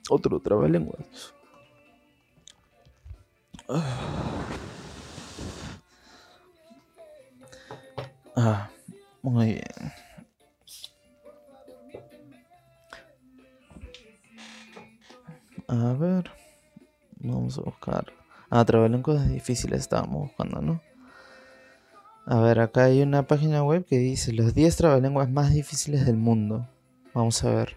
Otro 0.08 0.38
trabalenguas. 0.38 1.34
Ah, 8.36 8.70
muy 9.20 9.46
bien. 9.54 10.03
A 15.74 15.92
ver. 15.94 16.30
Vamos 17.16 17.58
a 17.58 17.62
buscar. 17.62 18.12
Ah, 18.48 18.64
trabalenguas 18.64 19.28
difíciles 19.28 19.80
estábamos 19.80 20.28
buscando, 20.28 20.62
¿no? 20.62 20.80
A 22.26 22.40
ver, 22.40 22.60
acá 22.60 22.84
hay 22.84 23.02
una 23.02 23.26
página 23.26 23.64
web 23.64 23.84
que 23.84 23.98
dice 23.98 24.32
los 24.32 24.54
10 24.54 24.76
trabalenguas 24.76 25.28
más 25.28 25.52
difíciles 25.52 26.06
del 26.06 26.16
mundo. 26.16 26.68
Vamos 27.12 27.42
a 27.42 27.50
ver. 27.50 27.76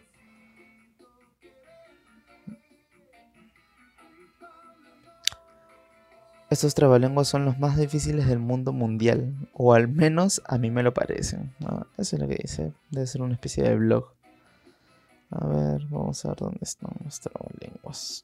Estos 6.52 6.76
trabalenguas 6.76 7.28
son 7.28 7.43
los 7.43 7.58
más 7.58 7.78
difíciles 7.78 8.28
del 8.28 8.39
mundo 8.39 8.74
mundial, 8.74 9.36
o 9.54 9.74
al 9.74 9.88
menos 9.88 10.41
a 10.45 10.58
mí 10.60 10.70
me 10.70 10.84
lo 10.84 10.93
parecen. 10.93 11.54
eso 11.98 12.16
es 12.16 12.22
lo 12.22 12.28
que 12.28 12.38
dice. 12.41 12.74
Debe 12.91 13.08
ser 13.08 13.24
una 13.24 13.34
especie 13.34 13.64
de 13.64 13.76
blog. 13.76 14.16
A 15.30 15.45
ver, 15.45 15.86
vamos 15.88 16.23
a 16.23 16.30
ver 16.30 16.38
dónde 16.38 16.59
están 16.61 16.91
nuestras 17.01 17.36
lenguas. 17.59 18.23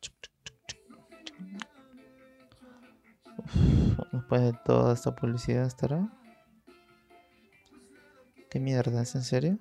después 4.13 4.41
de 4.41 4.53
toda 4.63 4.93
esta 4.93 5.13
publicidad 5.13 5.65
estará. 5.65 6.07
¿Qué 8.49 8.59
mierda? 8.59 9.01
¿Es 9.01 9.15
en 9.15 9.23
serio? 9.23 9.59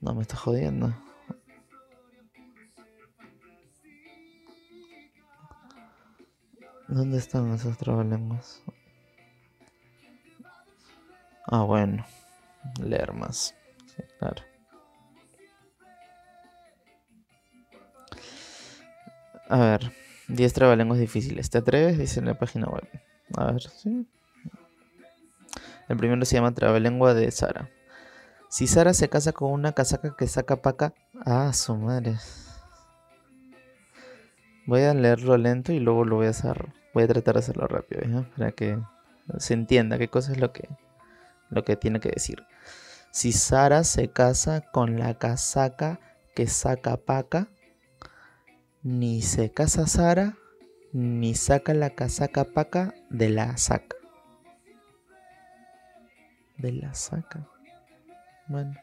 No 0.00 0.14
me 0.14 0.22
está 0.22 0.36
jodiendo. 0.36 0.94
¿Dónde 6.86 7.18
están 7.18 7.52
esas 7.52 7.76
trabalenguas? 7.76 8.62
Ah, 11.46 11.64
bueno 11.64 12.04
leer 12.82 13.12
más. 13.12 13.54
claro. 14.18 14.42
A 19.48 19.58
ver, 19.58 19.92
10 20.28 20.52
trabalenguas 20.52 21.00
difíciles. 21.00 21.48
¿Te 21.48 21.58
atreves? 21.58 21.98
Dice 21.98 22.20
en 22.20 22.26
la 22.26 22.38
página 22.38 22.66
web. 22.66 22.86
A 23.36 23.52
ver, 23.52 23.62
sí. 23.62 24.06
El 25.88 25.96
primero 25.96 26.24
se 26.26 26.36
llama 26.36 26.52
Trabalengua 26.52 27.14
de 27.14 27.30
Sara. 27.30 27.70
Si 28.50 28.66
Sara 28.66 28.92
se 28.92 29.08
casa 29.08 29.32
con 29.32 29.52
una 29.52 29.72
casaca 29.72 30.14
que 30.16 30.26
saca 30.26 30.56
paca. 30.56 30.92
Ah, 31.24 31.52
su 31.54 31.76
madre. 31.76 32.16
Voy 34.66 34.82
a 34.82 34.92
leerlo 34.92 35.38
lento 35.38 35.72
y 35.72 35.80
luego 35.80 36.04
lo 36.04 36.16
voy 36.16 36.26
a 36.26 36.30
hacer. 36.30 36.68
Voy 36.92 37.04
a 37.04 37.08
tratar 37.08 37.34
de 37.34 37.40
hacerlo 37.40 37.66
rápido, 37.66 38.26
Para 38.36 38.52
que 38.52 38.78
se 39.38 39.54
entienda 39.54 39.98
qué 39.98 40.08
cosa 40.08 40.32
es 40.32 40.38
lo 40.38 40.52
que, 40.52 40.68
lo 41.48 41.64
que 41.64 41.76
tiene 41.76 42.00
que 42.00 42.10
decir. 42.10 42.42
Si 43.10 43.32
Sara 43.32 43.84
se 43.84 44.08
casa 44.08 44.60
con 44.60 44.98
la 44.98 45.18
casaca 45.18 46.00
que 46.34 46.46
saca 46.46 46.96
paca, 46.96 47.48
ni 48.82 49.22
se 49.22 49.50
casa 49.50 49.86
Sara, 49.86 50.36
ni 50.92 51.34
saca 51.34 51.74
la 51.74 51.90
casaca 51.90 52.44
paca 52.44 52.94
de 53.10 53.30
la 53.30 53.56
saca. 53.56 53.96
De 56.58 56.72
la 56.72 56.94
saca. 56.94 57.48
Bueno. 58.46 58.74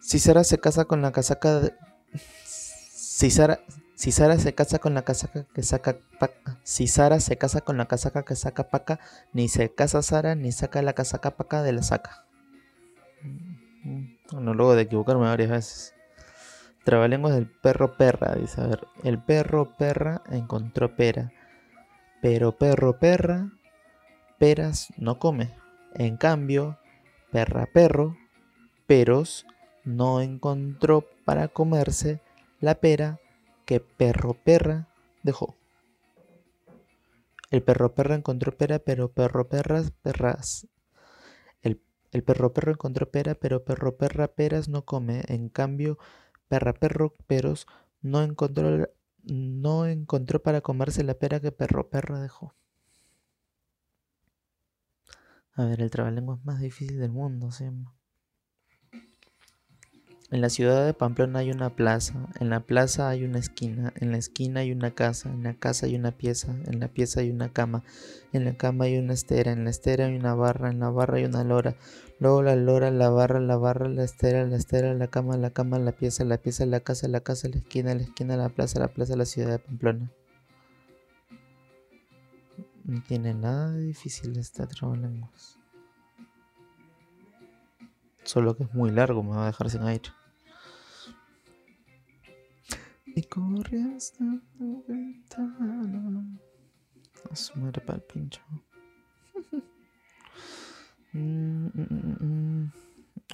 Si 0.00 0.18
Sara 0.18 0.44
se 0.44 0.58
casa 0.58 0.84
con 0.86 1.02
la 1.02 1.12
casaca 1.12 1.60
de... 1.60 1.74
Si 2.14 3.30
Sara, 3.30 3.60
si 3.94 4.12
Sara 4.12 4.38
se 4.38 4.54
casa 4.54 4.78
con 4.78 4.94
la 4.94 5.02
casaca 5.02 5.44
que 5.54 5.62
saca 5.62 5.98
paca, 6.18 6.58
si 6.64 6.86
Sara 6.86 7.20
se 7.20 7.36
casa 7.36 7.60
con 7.60 7.76
la 7.76 7.86
casaca 7.86 8.24
que 8.24 8.34
saca 8.34 8.70
paca, 8.70 8.98
ni 9.32 9.48
se 9.48 9.74
casa 9.74 10.02
Sara 10.02 10.34
ni 10.34 10.52
saca 10.52 10.82
la 10.82 10.94
casaca 10.94 11.36
paca 11.36 11.62
de 11.62 11.72
la 11.72 11.82
saca. 11.82 12.26
Bueno, 14.32 14.54
luego 14.54 14.74
de 14.74 14.82
equivocarme 14.82 15.24
varias 15.24 15.50
veces. 15.50 15.94
Trabalenguas 16.84 17.34
del 17.34 17.46
perro 17.46 17.96
perra, 17.96 18.34
dice, 18.34 18.60
a 18.60 18.66
ver, 18.66 18.86
el 19.04 19.22
perro 19.22 19.76
perra 19.76 20.22
encontró 20.30 20.96
pera, 20.96 21.30
pero 22.22 22.56
perro 22.56 22.98
perra 22.98 23.50
peras 24.38 24.88
no 24.96 25.18
come. 25.18 25.54
En 25.94 26.16
cambio, 26.16 26.78
perra 27.30 27.66
perro 27.66 28.16
peros 28.86 29.46
no 29.84 30.20
encontró 30.20 31.04
para 31.24 31.48
comerse 31.48 32.20
la 32.60 32.76
pera 32.76 33.20
que 33.66 33.80
perro 33.80 34.34
perra 34.34 34.88
dejó. 35.22 35.56
El 37.50 37.62
perro 37.62 37.94
perra 37.94 38.14
encontró 38.14 38.56
pera, 38.56 38.78
pero 38.78 39.12
perro 39.12 39.48
perras 39.48 39.90
perras. 40.02 40.66
El, 42.12 42.22
perro 42.24 42.52
perro 42.52 42.72
encontró 42.72 43.10
pera, 43.10 43.34
pero 43.34 43.64
perro 43.64 43.96
perra 43.96 44.28
peras 44.28 44.68
no 44.68 44.84
come. 44.84 45.22
En 45.28 45.48
cambio, 45.48 45.98
perra 46.48 46.72
perro 46.74 47.14
peros 47.26 47.66
no 48.02 48.22
encontró, 48.22 48.88
no 49.22 49.86
encontró 49.86 50.42
para 50.42 50.60
comerse 50.60 51.04
la 51.04 51.14
pera 51.14 51.40
que 51.40 51.52
perro 51.52 51.88
perra 51.90 52.20
dejó. 52.20 52.54
A 55.54 55.64
ver, 55.64 55.80
el 55.82 55.90
trabalenguas 55.90 56.44
más 56.44 56.60
difícil 56.60 56.98
del 56.98 57.10
mundo, 57.10 57.50
llama. 57.64 57.94
En 60.32 60.40
la 60.42 60.48
ciudad 60.48 60.86
de 60.86 60.94
Pamplona 60.94 61.40
hay 61.40 61.50
una 61.50 61.70
plaza, 61.70 62.28
en 62.38 62.50
la 62.50 62.60
plaza 62.60 63.08
hay 63.08 63.24
una 63.24 63.40
esquina, 63.40 63.92
en 63.96 64.12
la 64.12 64.18
esquina 64.18 64.60
hay 64.60 64.70
una 64.70 64.92
casa, 64.92 65.28
en 65.28 65.42
la 65.42 65.54
casa 65.54 65.86
hay 65.86 65.96
una 65.96 66.12
pieza, 66.12 66.54
en 66.66 66.78
la 66.78 66.86
pieza 66.86 67.18
hay 67.18 67.30
una 67.30 67.52
cama, 67.52 67.82
en 68.32 68.44
la 68.44 68.54
cama 68.54 68.84
hay 68.84 68.96
una 68.98 69.12
estera, 69.12 69.50
en 69.50 69.64
la 69.64 69.70
estera 69.70 70.06
hay 70.06 70.14
una 70.14 70.36
barra, 70.36 70.70
en 70.70 70.78
la 70.78 70.88
barra 70.90 71.16
hay 71.16 71.24
una 71.24 71.42
lora, 71.42 71.74
luego 72.20 72.44
la 72.44 72.54
lora, 72.54 72.92
la 72.92 73.10
barra, 73.10 73.40
la 73.40 73.56
barra, 73.56 73.88
la 73.88 74.04
estera, 74.04 74.46
la 74.46 74.56
estera, 74.56 74.94
la 74.94 75.08
cama, 75.08 75.36
la 75.36 75.50
cama, 75.50 75.80
la 75.80 75.90
pieza, 75.90 76.24
la 76.24 76.38
pieza, 76.38 76.64
la 76.64 76.78
casa, 76.78 77.08
la 77.08 77.22
casa, 77.22 77.48
la 77.48 77.56
esquina, 77.56 77.92
la 77.96 78.02
esquina, 78.02 78.36
la 78.36 78.50
plaza, 78.50 78.78
la 78.78 78.86
plaza, 78.86 79.16
la 79.16 79.24
ciudad 79.24 79.50
de 79.50 79.58
Pamplona. 79.58 80.12
No 82.84 83.02
tiene 83.02 83.34
nada 83.34 83.72
de 83.72 83.82
difícil 83.82 84.38
este 84.38 84.64
trabalenguas. 84.68 85.58
Solo 88.22 88.56
que 88.56 88.62
es 88.62 88.72
muy 88.72 88.92
largo, 88.92 89.24
me 89.24 89.30
va 89.30 89.42
a 89.42 89.46
dejar 89.46 89.68
sin 89.70 89.82
aire. 89.82 90.19
Y 93.16 93.22
corre 93.22 93.94
hasta 93.96 94.24
tu 94.56 94.84
ventana. 94.86 96.38
A 97.30 97.36
su 97.36 97.58
madre 97.58 97.80
para 97.80 97.98
el 97.98 98.04
pincho. 98.04 98.40
Mm, 101.12 101.66
mm, 101.74 102.16
mm. 102.20 102.72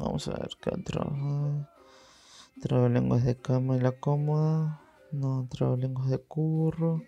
Vamos 0.00 0.28
a 0.28 0.30
ver 0.30 0.48
qué 0.62 0.70
otro. 0.70 1.68
Trabalenguas 2.62 3.22
de 3.22 3.36
cama 3.36 3.76
y 3.76 3.80
la 3.80 3.92
cómoda. 3.92 4.80
No, 5.12 5.46
trabalenguas 5.50 6.08
de 6.08 6.18
curro. 6.18 7.02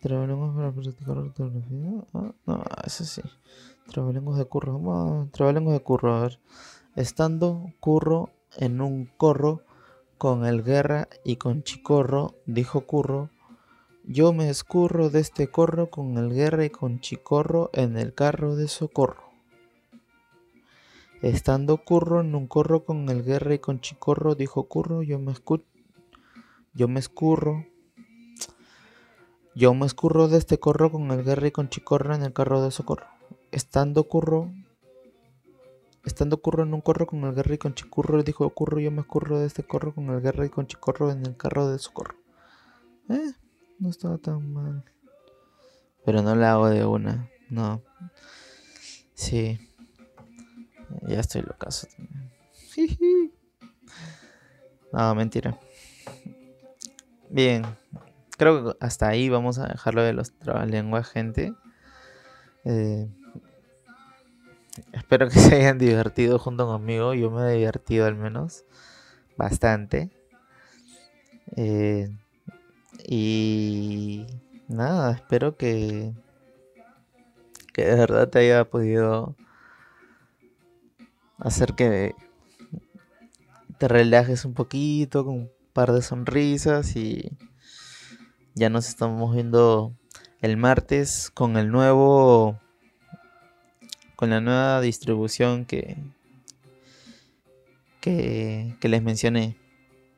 Trabalenguas 0.00 0.56
para 0.56 0.72
practicar 0.72 1.18
ortografía. 1.18 2.04
Ah, 2.12 2.32
no, 2.44 2.64
eso 2.84 3.04
sí. 3.04 3.22
Trabalenguas 3.86 4.38
de 4.38 4.46
curro. 4.46 4.80
Vamos, 4.80 5.30
trabalenguas 5.30 5.74
de 5.78 5.84
curro. 5.84 6.12
A 6.16 6.22
ver. 6.22 6.40
Estando 6.96 7.72
curro 7.78 8.30
en 8.56 8.80
un 8.80 9.06
corro 9.16 9.62
con 10.18 10.44
el 10.44 10.62
guerra 10.62 11.08
y 11.24 11.36
con 11.36 11.62
chicorro, 11.62 12.34
dijo 12.44 12.82
curro. 12.82 13.30
Yo 14.04 14.32
me 14.32 14.50
escurro 14.50 15.10
de 15.10 15.20
este 15.20 15.50
corro 15.50 15.90
con 15.90 16.18
el 16.18 16.34
guerra 16.34 16.64
y 16.64 16.70
con 16.70 17.00
chicorro 17.00 17.70
en 17.72 17.96
el 17.96 18.12
carro 18.12 18.56
de 18.56 18.68
socorro. 18.68 19.22
Estando 21.22 21.78
curro 21.78 22.20
en 22.20 22.34
un 22.34 22.46
corro 22.46 22.84
con 22.84 23.08
el 23.08 23.22
guerra 23.22 23.54
y 23.54 23.58
con 23.58 23.80
chicorro, 23.80 24.34
dijo 24.34 24.64
curro, 24.64 25.02
yo 25.02 25.18
me 25.18 25.32
escu 25.32 25.62
yo 26.74 26.86
me 26.86 27.00
escurro. 27.00 27.66
Yo 29.54 29.74
me 29.74 29.86
escurro 29.86 30.28
de 30.28 30.38
este 30.38 30.60
corro 30.60 30.92
con 30.92 31.10
el 31.10 31.24
guerra 31.24 31.48
y 31.48 31.50
con 31.50 31.68
chicorro 31.68 32.14
en 32.14 32.22
el 32.22 32.32
carro 32.32 32.62
de 32.62 32.70
socorro. 32.70 33.06
Estando 33.50 34.04
curro 34.04 34.52
Estando 36.04 36.40
curro 36.40 36.62
en 36.62 36.74
un 36.74 36.80
corro 36.80 37.06
con 37.06 37.24
el 37.24 37.34
guerra 37.34 37.54
y 37.54 37.58
con 37.58 37.74
chicurro, 37.74 38.22
dijo 38.22 38.48
curro, 38.50 38.80
yo 38.80 38.90
me 38.90 39.00
escurro 39.00 39.38
de 39.38 39.46
este 39.46 39.62
corro 39.62 39.94
con 39.94 40.08
el 40.10 40.20
guerra 40.20 40.46
y 40.46 40.48
con 40.48 40.66
chicorro 40.66 41.10
en 41.10 41.26
el 41.26 41.36
carro 41.36 41.68
de 41.68 41.78
socorro. 41.78 42.16
Eh, 43.08 43.32
no 43.78 43.90
estaba 43.90 44.18
tan 44.18 44.52
mal. 44.52 44.84
Pero 46.04 46.22
no 46.22 46.34
la 46.34 46.52
hago 46.52 46.68
de 46.68 46.84
una, 46.84 47.28
no. 47.50 47.82
Sí. 49.14 49.58
Ya 51.06 51.20
estoy 51.20 51.42
locazo 51.42 51.86
también. 51.96 52.32
No, 54.92 55.14
mentira. 55.14 55.58
Bien. 57.28 57.64
Creo 58.38 58.64
que 58.64 58.76
hasta 58.80 59.08
ahí 59.08 59.28
vamos 59.28 59.58
a 59.58 59.66
dejarlo 59.66 60.02
de 60.02 60.12
los 60.12 60.32
trabalenguas, 60.38 61.08
gente. 61.08 61.52
Eh, 62.64 63.08
Espero 64.92 65.28
que 65.28 65.38
se 65.38 65.56
hayan 65.56 65.78
divertido 65.78 66.38
junto 66.38 66.66
conmigo. 66.66 67.14
Yo 67.14 67.30
me 67.30 67.52
he 67.52 67.58
divertido 67.58 68.06
al 68.06 68.16
menos 68.16 68.64
bastante. 69.36 70.10
Eh, 71.56 72.10
y 73.06 74.26
nada, 74.68 75.12
espero 75.12 75.56
que, 75.56 76.12
que 77.72 77.84
de 77.84 77.94
verdad 77.94 78.28
te 78.28 78.40
haya 78.40 78.64
podido 78.64 79.36
hacer 81.38 81.74
que 81.74 82.14
te 83.78 83.88
relajes 83.88 84.44
un 84.44 84.54
poquito 84.54 85.24
con 85.24 85.34
un 85.34 85.50
par 85.72 85.92
de 85.92 86.02
sonrisas 86.02 86.96
y 86.96 87.36
ya 88.54 88.68
nos 88.68 88.88
estamos 88.88 89.32
viendo 89.32 89.94
el 90.40 90.56
martes 90.56 91.30
con 91.32 91.56
el 91.56 91.70
nuevo 91.70 92.58
con 94.18 94.30
la 94.30 94.40
nueva 94.40 94.80
distribución 94.80 95.64
que, 95.64 95.96
que, 98.00 98.76
les 98.82 99.00
mencioné 99.00 99.56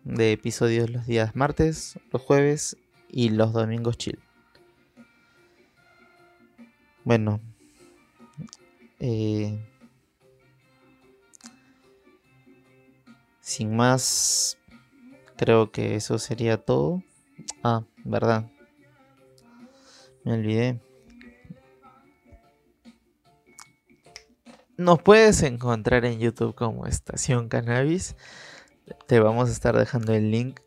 de 0.05 0.33
episodios 0.33 0.89
los 0.89 1.07
días 1.07 1.37
martes, 1.37 1.99
los 2.11 2.23
jueves 2.23 2.79
y 3.11 3.29
los 3.29 3.53
domingos 3.53 3.99
chill. 3.99 4.19
Bueno, 7.05 7.43
eh, 9.01 9.63
sin 13.43 13.77
más, 13.77 14.57
creo 15.37 15.73
que 15.73 15.97
eso 15.97 16.19
sería 16.19 16.57
todo. 16.57 17.03
Ah, 17.63 17.85
verdad. 18.07 18.51
Me 20.25 20.33
olvidé. 20.33 20.81
Nos 24.81 25.03
puedes 25.03 25.43
encontrar 25.43 26.07
en 26.07 26.21
YouTube 26.21 26.55
como 26.55 26.87
Estación 26.87 27.51
Cannabis. 27.51 28.17
Te 29.07 29.21
vamos 29.21 29.51
a 29.51 29.53
estar 29.53 29.77
dejando 29.77 30.15
el 30.15 30.31
link 30.31 30.61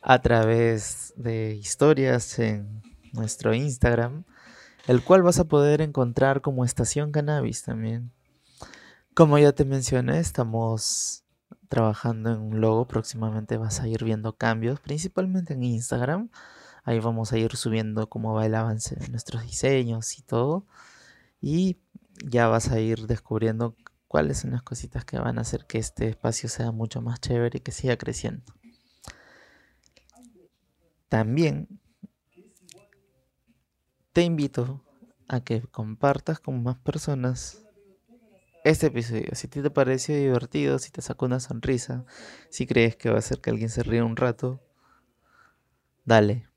a 0.00 0.20
través 0.20 1.12
de 1.16 1.56
historias 1.56 2.38
en 2.38 2.80
nuestro 3.12 3.52
Instagram, 3.52 4.22
el 4.86 5.02
cual 5.02 5.22
vas 5.22 5.40
a 5.40 5.48
poder 5.48 5.80
encontrar 5.80 6.42
como 6.42 6.64
Estación 6.64 7.10
Cannabis 7.10 7.64
también. 7.64 8.12
Como 9.14 9.36
ya 9.36 9.50
te 9.50 9.64
mencioné, 9.64 10.20
estamos 10.20 11.24
trabajando 11.68 12.32
en 12.32 12.40
un 12.40 12.60
logo. 12.60 12.86
Próximamente 12.86 13.56
vas 13.56 13.80
a 13.80 13.88
ir 13.88 14.04
viendo 14.04 14.36
cambios, 14.36 14.78
principalmente 14.78 15.54
en 15.54 15.64
Instagram. 15.64 16.30
Ahí 16.84 17.00
vamos 17.00 17.32
a 17.32 17.38
ir 17.38 17.56
subiendo 17.56 18.08
cómo 18.08 18.32
va 18.32 18.46
el 18.46 18.54
avance 18.54 18.94
de 18.94 19.08
nuestros 19.08 19.42
diseños 19.42 20.20
y 20.20 20.22
todo. 20.22 20.66
Y 21.40 21.78
ya 22.24 22.48
vas 22.48 22.70
a 22.70 22.80
ir 22.80 23.06
descubriendo 23.06 23.76
cuáles 24.08 24.38
son 24.38 24.50
las 24.52 24.62
cositas 24.62 25.04
que 25.04 25.18
van 25.18 25.38
a 25.38 25.42
hacer 25.42 25.66
que 25.66 25.78
este 25.78 26.08
espacio 26.08 26.48
sea 26.48 26.72
mucho 26.72 27.00
más 27.00 27.20
chévere 27.20 27.58
y 27.58 27.60
que 27.60 27.72
siga 27.72 27.96
creciendo. 27.96 28.52
También 31.08 31.80
te 34.12 34.22
invito 34.22 34.84
a 35.28 35.40
que 35.40 35.62
compartas 35.62 36.40
con 36.40 36.62
más 36.62 36.76
personas 36.78 37.64
este 38.64 38.88
episodio. 38.88 39.28
Si 39.34 39.48
te 39.48 39.70
pareció 39.70 40.16
divertido, 40.16 40.78
si 40.78 40.90
te 40.90 41.02
sacó 41.02 41.26
una 41.26 41.40
sonrisa, 41.40 42.04
si 42.48 42.66
crees 42.66 42.96
que 42.96 43.10
va 43.10 43.16
a 43.16 43.20
hacer 43.20 43.40
que 43.40 43.50
alguien 43.50 43.70
se 43.70 43.82
ría 43.82 44.04
un 44.04 44.16
rato, 44.16 44.60
dale. 46.04 46.48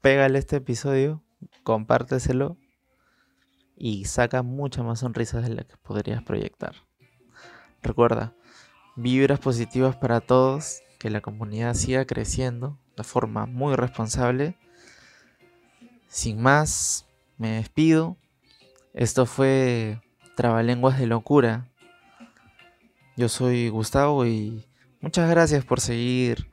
Pégale 0.00 0.38
este 0.38 0.56
episodio, 0.56 1.22
compárteselo 1.62 2.56
y 3.82 4.04
saca 4.04 4.42
muchas 4.42 4.84
más 4.84 4.98
sonrisas 4.98 5.42
de 5.42 5.54
las 5.54 5.64
que 5.64 5.76
podrías 5.78 6.22
proyectar. 6.22 6.74
Recuerda, 7.82 8.34
vibras 8.94 9.40
positivas 9.40 9.96
para 9.96 10.20
todos, 10.20 10.82
que 10.98 11.08
la 11.08 11.22
comunidad 11.22 11.72
siga 11.72 12.04
creciendo 12.04 12.78
de 12.98 13.04
forma 13.04 13.46
muy 13.46 13.74
responsable. 13.74 14.58
Sin 16.08 16.42
más, 16.42 17.06
me 17.38 17.52
despido. 17.52 18.18
Esto 18.92 19.24
fue 19.24 20.02
Trabalenguas 20.36 20.98
de 20.98 21.06
Locura. 21.06 21.66
Yo 23.16 23.30
soy 23.30 23.70
Gustavo 23.70 24.26
y 24.26 24.66
muchas 25.00 25.30
gracias 25.30 25.64
por 25.64 25.80
seguir 25.80 26.50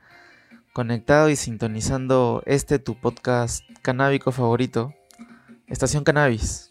conectado 0.72 1.28
y 1.28 1.36
sintonizando 1.36 2.42
este 2.46 2.78
tu 2.78 2.98
podcast 2.98 3.62
canábico 3.82 4.32
favorito, 4.32 4.94
Estación 5.66 6.04
Cannabis. 6.04 6.67